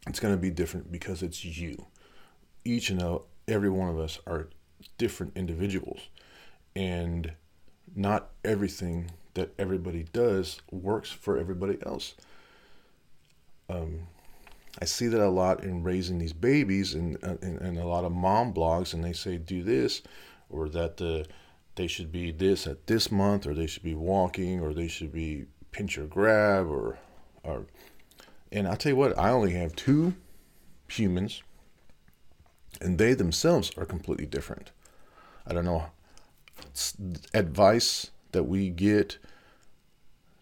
it's 0.06 0.20
going 0.20 0.34
to 0.34 0.40
be 0.40 0.50
different 0.50 0.92
because 0.92 1.22
it's 1.22 1.44
you. 1.44 1.86
Each 2.64 2.90
and 2.90 3.20
every 3.48 3.70
one 3.70 3.88
of 3.88 3.98
us 3.98 4.20
are 4.26 4.48
different 4.98 5.36
individuals. 5.36 6.00
And 6.76 7.32
not 7.96 8.30
everything 8.44 9.10
that 9.34 9.52
everybody 9.58 10.04
does 10.12 10.60
works 10.70 11.10
for 11.10 11.38
everybody 11.38 11.78
else. 11.84 12.14
Um, 13.68 14.08
I 14.80 14.84
see 14.84 15.08
that 15.08 15.20
a 15.20 15.28
lot 15.28 15.64
in 15.64 15.82
raising 15.82 16.18
these 16.18 16.32
babies 16.32 16.94
and, 16.94 17.16
and, 17.22 17.60
and 17.60 17.78
a 17.78 17.86
lot 17.86 18.04
of 18.04 18.12
mom 18.12 18.52
blogs, 18.52 18.94
and 18.94 19.04
they 19.04 19.12
say 19.12 19.36
do 19.36 19.62
this, 19.62 20.02
or 20.48 20.68
that 20.70 20.96
the, 20.96 21.26
they 21.74 21.86
should 21.86 22.12
be 22.12 22.30
this 22.30 22.66
at 22.66 22.86
this 22.86 23.10
month, 23.10 23.46
or 23.46 23.54
they 23.54 23.66
should 23.66 23.82
be 23.82 23.94
walking, 23.94 24.60
or 24.60 24.72
they 24.72 24.88
should 24.88 25.12
be 25.12 25.46
pinch 25.72 25.98
or 25.98 26.06
grab, 26.06 26.68
or, 26.68 26.98
or 27.42 27.66
and 28.52 28.66
I'll 28.66 28.76
tell 28.76 28.90
you 28.90 28.96
what, 28.96 29.16
I 29.18 29.30
only 29.30 29.52
have 29.52 29.74
two 29.76 30.14
humans, 30.88 31.42
and 32.80 32.98
they 32.98 33.14
themselves 33.14 33.70
are 33.76 33.84
completely 33.84 34.26
different. 34.26 34.72
I 35.46 35.52
don't 35.52 35.64
know. 35.64 35.86
Advice 37.34 38.10
that 38.32 38.44
we 38.44 38.70
get 38.70 39.18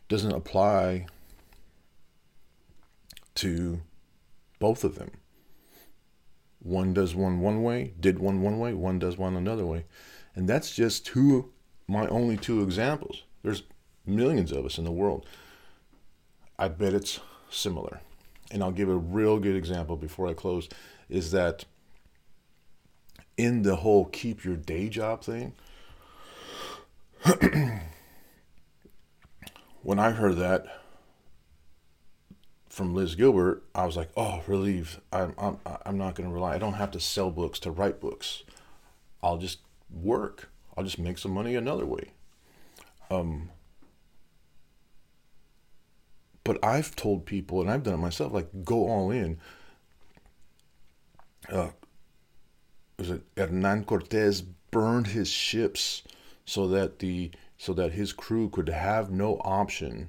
doesn't 0.09 0.33
apply 0.33 1.07
to 3.37 3.81
both 4.59 4.85
of 4.85 4.97
them. 4.97 5.11
One 6.61 6.93
does 6.93 7.15
one 7.15 7.41
one 7.41 7.63
way, 7.63 7.95
did 8.01 8.19
one 8.19 8.43
one 8.43 8.59
way, 8.59 8.75
one 8.75 8.99
does 8.99 9.17
one 9.17 9.37
another 9.37 9.65
way. 9.65 9.85
And 10.35 10.49
that's 10.49 10.75
just 10.75 11.07
two, 11.07 11.53
my 11.87 12.07
only 12.09 12.37
two 12.37 12.63
examples. 12.63 13.23
There's 13.43 13.63
millions 14.05 14.53
of 14.53 14.65
us 14.65 14.79
in 14.79 14.85
the 14.85 14.91
world. 14.91 15.27
I 16.59 16.69
bet 16.69 16.95
it's 16.95 17.21
similar. 17.51 18.01
And 18.51 18.63
I'll 18.63 18.73
give 18.73 18.89
a 18.89 18.97
real 18.97 19.39
good 19.39 19.57
example 19.57 19.97
before 19.97 20.27
I 20.27 20.35
close 20.35 20.69
is 21.09 21.31
that 21.31 21.65
in 23.37 23.63
the 23.63 23.77
whole 23.77 24.07
keep 24.07 24.45
your 24.45 24.57
day 24.57 24.89
job 24.89 25.23
thing, 25.23 25.53
when 29.83 29.99
I 29.99 30.11
heard 30.11 30.37
that 30.37 30.67
from 32.69 32.95
Liz 32.95 33.15
Gilbert, 33.15 33.65
I 33.75 33.87
was 33.87 33.97
like, 33.97 34.11
oh, 34.17 34.43
relieved. 34.47 35.01
I'm, 35.13 35.35
I'm, 35.39 35.59
I'm 35.85 35.99
not 35.99 36.15
going 36.15 36.29
to 36.29 36.35
rely. 36.35 36.55
I 36.55 36.59
don't 36.59 36.75
have 36.75 36.93
to 36.93 37.01
sell 37.01 37.31
books 37.31 37.59
to 37.61 37.71
write 37.71 38.01
books. 38.01 38.45
I'll 39.23 39.39
just 39.39 39.59
work. 39.91 40.51
I'll 40.77 40.85
just 40.85 40.99
make 40.99 41.19
some 41.19 41.33
money 41.33 41.57
another 41.57 41.87
way. 41.87 42.11
Um, 43.11 43.51
but 46.45 46.63
I've 46.65 46.95
told 46.95 47.27
people, 47.27 47.61
and 47.61 47.71
I've 47.71 47.83
done 47.83 47.95
it 47.95 47.99
myself, 47.99 48.33
like 48.33 48.49
go 48.65 48.89
all 48.89 49.11
in. 49.11 49.39
Uh, 51.51 51.71
was 52.99 53.11
it 53.11 53.23
Hernan 53.37 53.85
Cortez 53.85 54.43
burned 54.43 55.09
his 55.09 55.29
ships 55.29 56.03
so 56.49 56.67
that 56.67 57.01
the 57.01 57.31
so 57.59 57.75
that 57.75 57.93
his 57.93 58.15
crew 58.15 58.49
could 58.49 58.71
have 58.71 59.11
no 59.11 59.39
option 59.45 60.09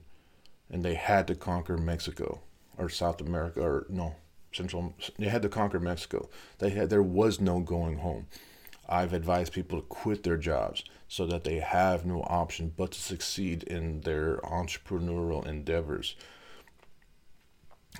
and 0.71 0.85
they 0.85 0.93
had 0.93 1.27
to 1.27 1.35
conquer 1.35 1.77
Mexico 1.77 2.39
or 2.77 2.87
South 2.87 3.19
America 3.19 3.61
or 3.61 3.85
no 3.89 4.15
Central 4.53 4.93
they 5.17 5.27
had 5.27 5.41
to 5.41 5.49
conquer 5.49 5.81
Mexico. 5.81 6.29
They 6.59 6.69
had 6.69 6.89
there 6.89 7.03
was 7.03 7.41
no 7.41 7.59
going 7.59 7.97
home. 7.97 8.27
I've 8.87 9.11
advised 9.11 9.51
people 9.51 9.81
to 9.81 9.85
quit 9.87 10.23
their 10.23 10.37
jobs 10.37 10.85
so 11.09 11.25
that 11.27 11.43
they 11.43 11.59
have 11.59 12.05
no 12.05 12.21
option 12.21 12.71
but 12.75 12.91
to 12.91 13.01
succeed 13.01 13.63
in 13.63 14.01
their 14.01 14.37
entrepreneurial 14.37 15.45
endeavors. 15.45 16.15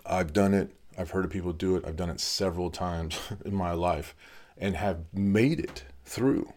I've 0.06 0.32
done 0.32 0.54
it. 0.54 0.72
I've 0.98 1.12
heard 1.12 1.26
of 1.26 1.32
people 1.32 1.52
do 1.52 1.76
it. 1.76 1.84
I've 1.86 1.98
done 1.98 2.10
it 2.10 2.22
several 2.22 2.72
times 2.72 3.20
in 3.46 3.54
my 3.54 3.74
life 3.74 4.16
and 4.58 4.78
have 4.78 5.14
made 5.14 5.60
it 5.60 5.84
through. 6.06 6.54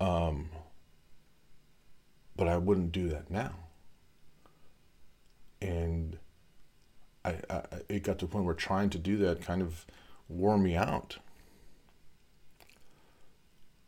Um, 0.00 0.50
but 2.36 2.48
I 2.48 2.58
wouldn't 2.58 2.92
do 2.92 3.08
that 3.08 3.30
now. 3.30 3.52
And 5.62 6.18
I, 7.24 7.36
I, 7.48 7.62
it 7.88 8.02
got 8.02 8.18
to 8.18 8.26
the 8.26 8.32
point 8.32 8.44
where 8.44 8.54
trying 8.54 8.90
to 8.90 8.98
do 8.98 9.16
that 9.18 9.42
kind 9.42 9.62
of 9.62 9.86
wore 10.28 10.58
me 10.58 10.76
out. 10.76 11.16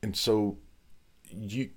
And 0.03 0.17
so 0.17 0.59
you 1.31 1.71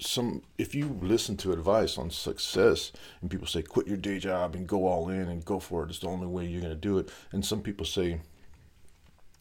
some 0.00 0.42
if 0.58 0.74
you 0.74 0.96
listen 1.02 1.36
to 1.36 1.52
advice 1.52 1.98
on 1.98 2.10
success 2.10 2.92
and 3.20 3.30
people 3.30 3.46
say 3.48 3.62
quit 3.62 3.88
your 3.88 3.96
day 3.96 4.18
job 4.18 4.54
and 4.54 4.66
go 4.66 4.86
all 4.86 5.08
in 5.08 5.28
and 5.28 5.44
go 5.44 5.58
for 5.58 5.82
it 5.82 5.90
it's 5.90 5.98
the 5.98 6.06
only 6.06 6.26
way 6.26 6.44
you're 6.46 6.60
going 6.60 6.72
to 6.72 6.78
do 6.78 6.98
it 6.98 7.10
and 7.32 7.44
some 7.44 7.60
people 7.60 7.84
say 7.84 8.20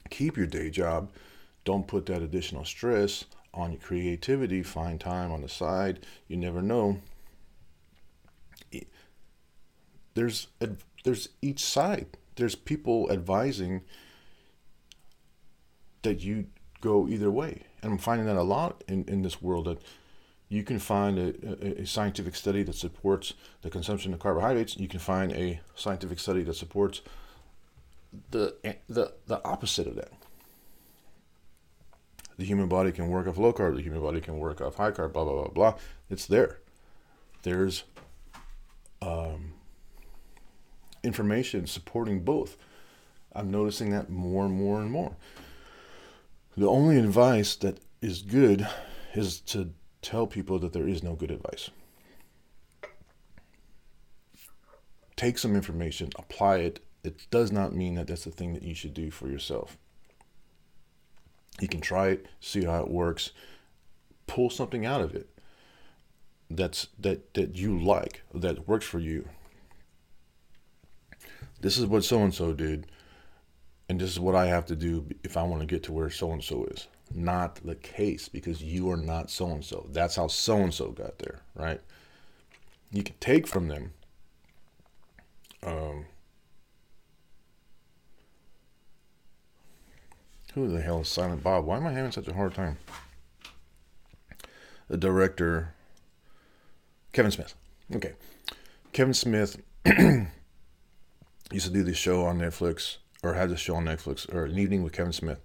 keep 0.09 0.35
your 0.35 0.47
day 0.47 0.71
job 0.71 1.11
don't 1.67 1.85
put 1.85 2.05
that 2.05 2.21
additional 2.21 2.63
stress 2.63 3.25
on 3.53 3.73
your 3.73 3.81
creativity. 3.81 4.63
Find 4.63 5.01
time 5.01 5.33
on 5.33 5.41
the 5.41 5.49
side. 5.49 5.99
You 6.29 6.37
never 6.37 6.61
know. 6.61 7.01
There's 10.13 10.47
there's 11.03 11.27
each 11.41 11.59
side. 11.59 12.07
There's 12.37 12.55
people 12.55 13.11
advising 13.11 13.81
that 16.03 16.23
you 16.23 16.45
go 16.79 17.05
either 17.09 17.29
way. 17.29 17.63
And 17.81 17.91
i'm 17.91 17.97
finding 17.97 18.27
that 18.27 18.37
a 18.37 18.43
lot 18.43 18.85
in, 18.87 19.03
in 19.09 19.23
this 19.23 19.41
world 19.41 19.65
that 19.65 19.81
you 20.47 20.63
can 20.63 20.79
find 20.79 21.19
a, 21.19 21.81
a, 21.81 21.85
scientific 21.85 22.33
study 22.33 22.63
that 22.63 22.75
supports 22.75 23.33
the 23.61 23.69
consumption 23.69 24.13
of 24.13 24.19
carbohydrates. 24.21 24.77
You 24.77 24.87
can 24.87 25.01
find 25.01 25.33
a 25.33 25.59
scientific 25.75 26.19
study 26.19 26.43
that 26.43 26.55
supports 26.55 27.01
the 28.31 28.55
the 28.87 29.11
the 29.25 29.43
opposite 29.43 29.87
of 29.87 29.95
that. 29.95 30.13
The 32.37 32.45
human 32.45 32.67
body 32.67 32.91
can 32.91 33.07
work 33.07 33.27
off 33.27 33.37
low 33.37 33.51
carb. 33.51 33.75
The 33.75 33.81
human 33.81 34.01
body 34.01 34.21
can 34.21 34.37
work 34.37 34.61
off 34.61 34.75
high 34.75 34.91
carb. 34.91 35.13
Blah 35.13 35.23
blah 35.23 35.33
blah 35.33 35.47
blah. 35.47 35.75
It's 36.09 36.25
there. 36.25 36.59
There's 37.43 37.83
um, 39.01 39.53
information 41.03 41.65
supporting 41.67 42.21
both. 42.21 42.57
I'm 43.33 43.51
noticing 43.51 43.91
that 43.91 44.09
more 44.09 44.45
and 44.45 44.53
more 44.53 44.79
and 44.79 44.91
more. 44.91 45.15
The 46.55 46.67
only 46.67 46.97
advice 46.97 47.55
that 47.57 47.79
is 48.01 48.21
good 48.21 48.67
is 49.13 49.39
to 49.41 49.73
tell 50.01 50.27
people 50.27 50.59
that 50.59 50.73
there 50.73 50.87
is 50.87 51.03
no 51.03 51.13
good 51.13 51.31
advice. 51.31 51.69
Take 55.15 55.37
some 55.37 55.55
information, 55.55 56.09
apply 56.17 56.57
it. 56.57 56.79
It 57.03 57.27
does 57.31 57.51
not 57.51 57.75
mean 57.75 57.95
that 57.95 58.07
that's 58.07 58.23
the 58.23 58.31
thing 58.31 58.53
that 58.53 58.63
you 58.63 58.75
should 58.75 58.93
do 58.93 59.09
for 59.11 59.27
yourself. 59.27 59.77
You 61.59 61.67
can 61.67 61.81
try 61.81 62.09
it, 62.09 62.27
see 62.39 62.63
how 62.63 62.81
it 62.81 62.89
works, 62.89 63.31
pull 64.27 64.49
something 64.49 64.85
out 64.85 65.01
of 65.01 65.15
it 65.15 65.29
that's 66.49 66.87
that 66.99 67.33
that 67.33 67.55
you 67.55 67.77
like, 67.77 68.23
that 68.33 68.67
works 68.67 68.85
for 68.85 68.99
you. 68.99 69.27
This 71.59 71.77
is 71.77 71.85
what 71.85 72.03
so 72.03 72.21
and 72.21 72.33
so 72.33 72.53
did, 72.53 72.87
and 73.89 73.99
this 73.99 74.11
is 74.11 74.19
what 74.19 74.35
I 74.35 74.45
have 74.47 74.65
to 74.67 74.75
do 74.75 75.05
if 75.23 75.35
I 75.37 75.43
want 75.43 75.61
to 75.61 75.65
get 75.65 75.83
to 75.83 75.91
where 75.91 76.09
so 76.09 76.31
and 76.31 76.43
so 76.43 76.65
is 76.65 76.87
not 77.13 77.55
the 77.63 77.75
case 77.75 78.27
because 78.27 78.61
you 78.61 78.89
are 78.91 78.97
not 78.97 79.29
so 79.29 79.49
and 79.49 79.63
so. 79.63 79.87
That's 79.91 80.15
how 80.15 80.27
so 80.27 80.57
and 80.57 80.73
so 80.73 80.91
got 80.91 81.19
there, 81.19 81.41
right? 81.55 81.81
You 82.91 83.03
can 83.03 83.15
take 83.19 83.47
from 83.47 83.67
them. 83.67 83.93
Um, 85.63 86.05
who 90.57 90.71
the 90.71 90.81
hell 90.81 91.01
is 91.01 91.07
Silent 91.07 91.43
Bob? 91.43 91.65
Why 91.65 91.77
am 91.77 91.87
I 91.87 91.93
having 91.93 92.11
such 92.11 92.27
a 92.27 92.33
hard 92.33 92.53
time? 92.53 92.77
The 94.87 94.97
director, 94.97 95.73
Kevin 97.13 97.31
Smith. 97.31 97.53
Okay. 97.93 98.13
Kevin 98.93 99.13
Smith 99.13 99.61
used 99.85 101.65
to 101.65 101.69
do 101.69 101.83
this 101.83 101.97
show 101.97 102.25
on 102.25 102.39
Netflix, 102.39 102.97
or 103.23 103.33
had 103.33 103.49
this 103.49 103.59
show 103.59 103.75
on 103.75 103.85
Netflix, 103.85 104.33
or 104.33 104.45
an 104.45 104.57
evening 104.57 104.83
with 104.83 104.93
Kevin 104.93 105.13
Smith 105.13 105.41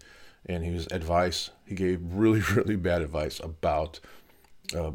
and 0.46 0.64
he 0.64 0.70
was 0.70 0.86
advice. 0.90 1.50
He 1.64 1.74
gave 1.74 2.00
really, 2.02 2.40
really 2.54 2.76
bad 2.76 3.02
advice 3.02 3.40
about 3.40 4.00
uh, 4.76 4.92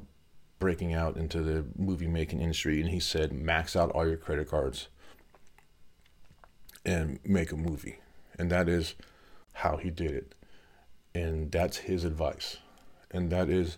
breaking 0.60 0.94
out 0.94 1.18
into 1.18 1.42
the 1.42 1.66
movie 1.78 2.08
making 2.08 2.42
industry. 2.42 2.82
And 2.82 2.90
he 2.90 3.00
said, 3.00 3.32
max 3.32 3.76
out 3.76 3.92
all 3.92 4.08
your 4.08 4.18
credit 4.18 4.50
cards 4.50 4.88
and 6.86 7.20
make 7.24 7.52
a 7.52 7.58
movie. 7.58 8.00
And 8.38 8.50
that 8.52 8.70
is 8.70 8.96
how 9.58 9.78
he 9.78 9.90
did 9.90 10.12
it. 10.12 10.36
And 11.16 11.52
that's 11.52 11.78
his 11.78 12.04
advice. 12.04 12.58
And 13.10 13.32
that 13.32 13.50
is 13.50 13.78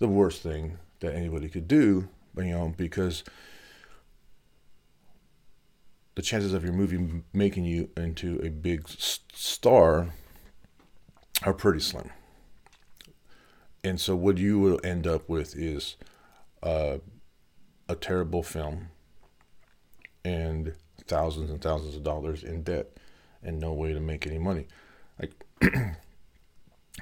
the 0.00 0.08
worst 0.08 0.42
thing 0.42 0.78
that 1.00 1.14
anybody 1.14 1.48
could 1.48 1.68
do, 1.68 2.08
you 2.36 2.44
know, 2.44 2.74
because 2.76 3.22
the 6.16 6.22
chances 6.22 6.52
of 6.52 6.64
your 6.64 6.72
movie 6.72 7.22
making 7.32 7.64
you 7.64 7.90
into 7.96 8.40
a 8.42 8.50
big 8.50 8.88
star 8.88 10.08
are 11.44 11.54
pretty 11.54 11.80
slim. 11.80 12.10
And 13.84 14.00
so 14.00 14.16
what 14.16 14.38
you 14.38 14.58
will 14.58 14.80
end 14.82 15.06
up 15.06 15.28
with 15.28 15.56
is 15.56 15.96
uh, 16.62 16.98
a 17.88 17.94
terrible 17.94 18.42
film 18.42 18.88
and 20.24 20.74
thousands 21.06 21.50
and 21.50 21.60
thousands 21.60 21.94
of 21.94 22.02
dollars 22.02 22.42
in 22.42 22.62
debt 22.62 22.96
and 23.42 23.60
no 23.60 23.72
way 23.72 23.92
to 23.92 24.00
make 24.00 24.26
any 24.26 24.38
money. 24.38 24.66
Like 25.20 25.44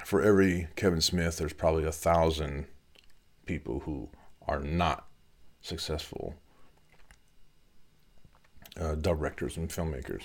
for 0.05 0.21
every 0.21 0.67
Kevin 0.75 1.01
Smith, 1.01 1.37
there's 1.37 1.53
probably 1.53 1.85
a 1.85 1.91
thousand 1.91 2.65
people 3.45 3.81
who 3.81 4.09
are 4.47 4.59
not 4.59 5.07
successful 5.61 6.35
uh, 8.79 8.95
directors 8.95 9.57
and 9.57 9.69
filmmakers 9.69 10.23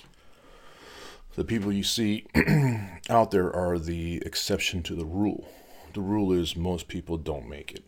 the 1.39 1.45
people 1.45 1.73
you 1.73 1.85
see 1.85 2.27
out 3.09 3.31
there 3.31 3.55
are 3.55 3.79
the 3.79 4.17
exception 4.27 4.83
to 4.83 4.97
the 4.97 5.05
rule. 5.05 5.49
The 5.95 6.01
rule 6.01 6.33
is 6.33 6.57
most 6.57 6.89
people 6.89 7.17
don't 7.17 7.49
make 7.49 7.71
it. 7.71 7.85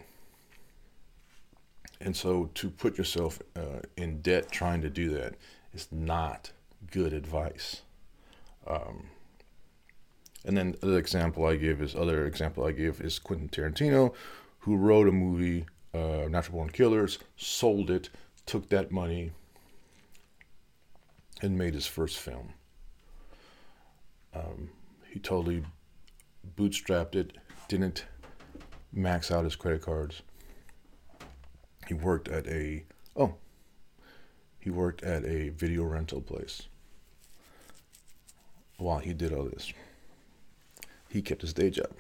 And 2.01 2.17
so 2.17 2.51
to 2.55 2.71
put 2.71 2.97
yourself 2.97 3.43
uh, 3.57 3.81
in 3.97 4.21
debt 4.23 4.53
trying 4.53 4.83
to 4.83 4.89
do 4.89 5.11
that 5.15 5.35
is 5.75 5.89
not 5.91 6.53
good 6.93 7.13
advice. 7.13 7.83
Um, 8.69 9.09
and 10.45 10.57
then 10.57 10.77
the 10.81 10.97
example 10.97 11.45
I 11.47 11.57
give 11.57 11.83
is 11.83 11.95
other 11.95 12.27
example 12.27 12.65
I 12.65 12.73
give 12.73 13.01
is 13.01 13.19
Quentin 13.19 13.49
Tarantino, 13.49 14.15
who 14.61 14.77
wrote 14.77 15.09
a 15.09 15.13
movie, 15.13 15.67
uh, 15.95 16.29
Natural 16.29 16.59
Born 16.59 16.71
Killers, 16.71 17.19
sold 17.37 17.91
it, 17.91 18.09
took 18.47 18.69
that 18.71 18.91
money, 18.91 19.33
and 21.43 21.57
made 21.57 21.75
his 21.75 21.87
first 21.87 22.19
film. 22.19 22.55
Um, 24.35 24.71
he 25.11 25.19
totally 25.19 25.65
bootstrapped 26.57 27.15
it, 27.15 27.37
didn't 27.69 28.05
max 28.93 29.31
out 29.31 29.45
his 29.45 29.57
credit 29.57 29.83
cards. 29.83 30.23
He 31.87 31.95
worked 31.95 32.29
at 32.29 32.47
a 32.47 32.85
oh, 33.17 33.35
he 34.59 34.71
worked 34.71 35.03
at 35.03 35.25
a 35.25 35.49
video 35.51 35.85
rental 35.85 36.21
place 36.21 36.69
while 38.77 38.99
he 38.99 39.13
did 39.13 39.33
all 39.33 39.45
this. 39.45 39.73
He 41.11 41.23
kept 41.23 41.43
his 41.43 41.53
day 41.53 41.71
job. 41.71 41.91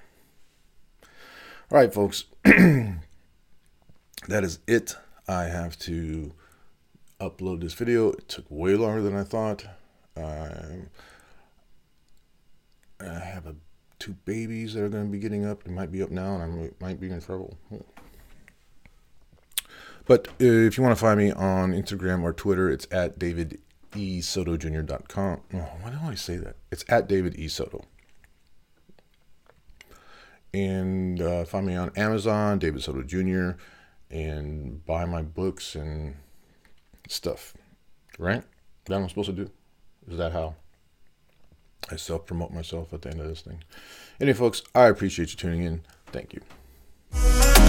All 1.70 1.78
right, 1.78 1.92
folks. 1.92 2.24
that 2.44 3.00
is 4.28 4.60
it. 4.66 4.96
I 5.28 5.44
have 5.44 5.78
to 5.80 6.32
upload 7.20 7.60
this 7.60 7.74
video. 7.74 8.10
It 8.12 8.28
took 8.28 8.44
way 8.48 8.74
longer 8.74 9.02
than 9.02 9.16
I 9.16 9.24
thought. 9.24 9.64
Um, 10.16 10.88
I 13.00 13.18
have 13.18 13.46
a, 13.46 13.54
two 13.98 14.14
babies 14.24 14.74
that 14.74 14.82
are 14.82 14.88
going 14.88 15.06
to 15.06 15.10
be 15.10 15.18
getting 15.18 15.44
up. 15.44 15.64
They 15.64 15.72
might 15.72 15.92
be 15.92 16.02
up 16.02 16.10
now, 16.10 16.36
and 16.36 16.70
I 16.80 16.84
might 16.84 17.00
be 17.00 17.10
in 17.10 17.20
trouble. 17.20 17.56
But 20.06 20.28
uh, 20.28 20.32
if 20.38 20.76
you 20.76 20.82
want 20.82 20.96
to 20.96 21.00
find 21.00 21.18
me 21.18 21.30
on 21.30 21.72
Instagram 21.72 22.22
or 22.22 22.32
Twitter, 22.32 22.68
it's 22.68 22.86
at 22.90 23.18
David 23.18 23.60
E 23.94 24.20
Soto 24.20 24.56
Jr.com. 24.56 25.40
Oh, 25.54 25.58
why 25.80 25.90
do 25.90 25.98
I 26.02 26.14
say 26.14 26.36
that? 26.36 26.56
It's 26.70 26.84
at 26.88 27.08
David 27.08 27.38
E 27.38 27.48
Soto. 27.48 27.84
And 30.52 31.20
uh, 31.20 31.44
find 31.44 31.66
me 31.66 31.76
on 31.76 31.92
Amazon, 31.96 32.58
David 32.58 32.82
Soto 32.82 33.02
Jr., 33.02 33.60
and 34.10 34.84
buy 34.84 35.04
my 35.04 35.22
books 35.22 35.74
and 35.74 36.16
stuff. 37.08 37.54
Right? 38.18 38.42
That 38.86 38.96
I'm 38.96 39.08
supposed 39.08 39.30
to 39.30 39.36
do? 39.36 39.50
Is 40.08 40.18
that 40.18 40.32
how 40.32 40.56
I 41.90 41.96
self 41.96 42.26
promote 42.26 42.52
myself 42.52 42.92
at 42.92 43.02
the 43.02 43.10
end 43.10 43.20
of 43.20 43.28
this 43.28 43.42
thing? 43.42 43.62
Anyway, 44.20 44.36
folks, 44.36 44.62
I 44.74 44.86
appreciate 44.86 45.30
you 45.30 45.36
tuning 45.36 45.62
in. 45.62 45.82
Thank 46.12 46.34
you. 46.34 47.59